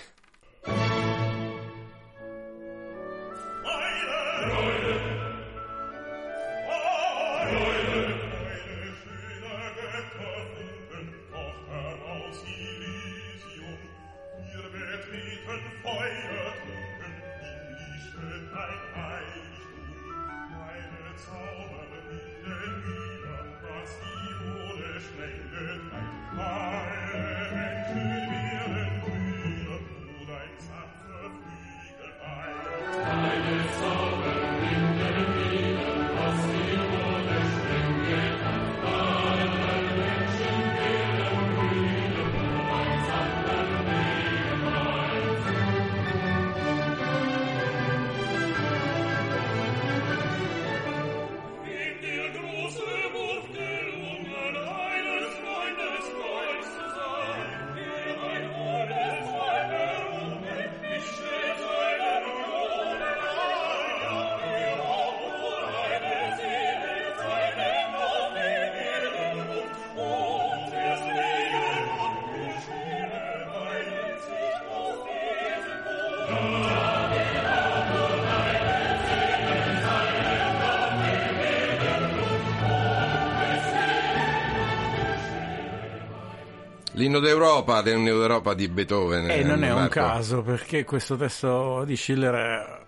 [87.14, 89.30] L'inno d'Europa, l'inno d'Europa di Beethoven.
[89.30, 90.00] E non è un Marco.
[90.00, 92.82] caso perché questo testo di Schiller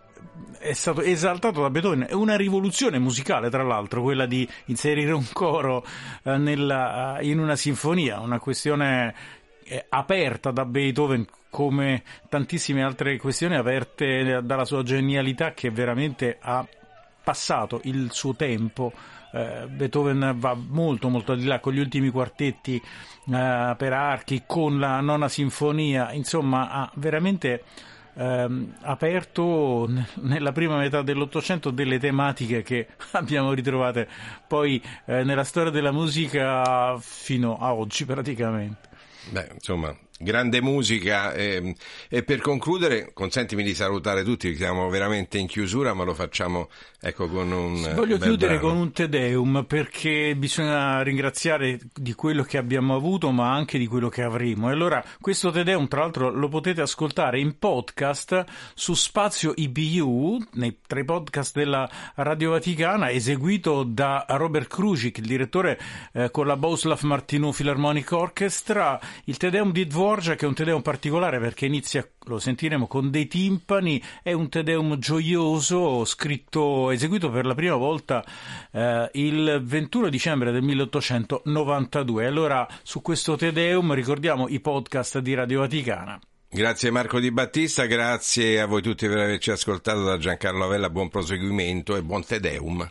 [0.58, 2.08] è- stato esaltato da Beethoven.
[2.10, 5.86] È una rivoluzione musicale, tra l'altro, quella di inserire un coro
[6.24, 9.14] eh, nella- in una sinfonia, una questione
[9.64, 16.66] eh, aperta da Beethoven come tantissime altre questioni aperte dalla sua genialità che veramente ha
[17.26, 18.94] passato il suo tempo.
[19.34, 24.44] Eh, Beethoven va molto molto al di là con gli ultimi quartetti eh, per archi,
[24.46, 27.64] con la nona sinfonia, insomma ha veramente
[28.14, 34.08] ehm, aperto n- nella prima metà dell'Ottocento delle tematiche che abbiamo ritrovate
[34.48, 38.90] poi eh, nella storia della musica fino a oggi praticamente.
[39.32, 41.34] Beh, insomma, grande musica.
[41.34, 41.74] ehm,
[42.10, 46.70] e per concludere, consentimi di salutare tutti, siamo veramente in chiusura, ma lo facciamo
[47.02, 47.94] ecco, con un.
[47.94, 48.74] Voglio bel chiudere brano.
[48.74, 53.88] con un Te Deum perché bisogna ringraziare di quello che abbiamo avuto ma anche di
[53.88, 54.70] quello che avremo.
[54.70, 58.44] E allora questo Te Deum tra l'altro lo potete ascoltare in podcast
[58.74, 65.80] su Spazio IBU, nei tre podcast della Radio Vaticana, eseguito da Robert Krujic, il direttore
[66.14, 70.64] eh, con la Boslav Martinu Philharmonic Orchestra, il Te Deum di Dvorak è un Te
[70.64, 76.92] Deum particolare perché inizia, lo sentiremo, con dei timpani, è un Te Deum gioioso scritto,
[76.92, 78.24] eseguito per la prima volta
[78.72, 82.28] eh, il 21 dicembre del 1892.
[82.28, 86.20] Allora su questo Te Deum ricordiamo i podcast di Radio Vaticana.
[86.50, 91.10] Grazie Marco Di Battista, grazie a voi tutti per averci ascoltato da Giancarlo Avella, buon
[91.10, 92.88] proseguimento e buon Te Deum.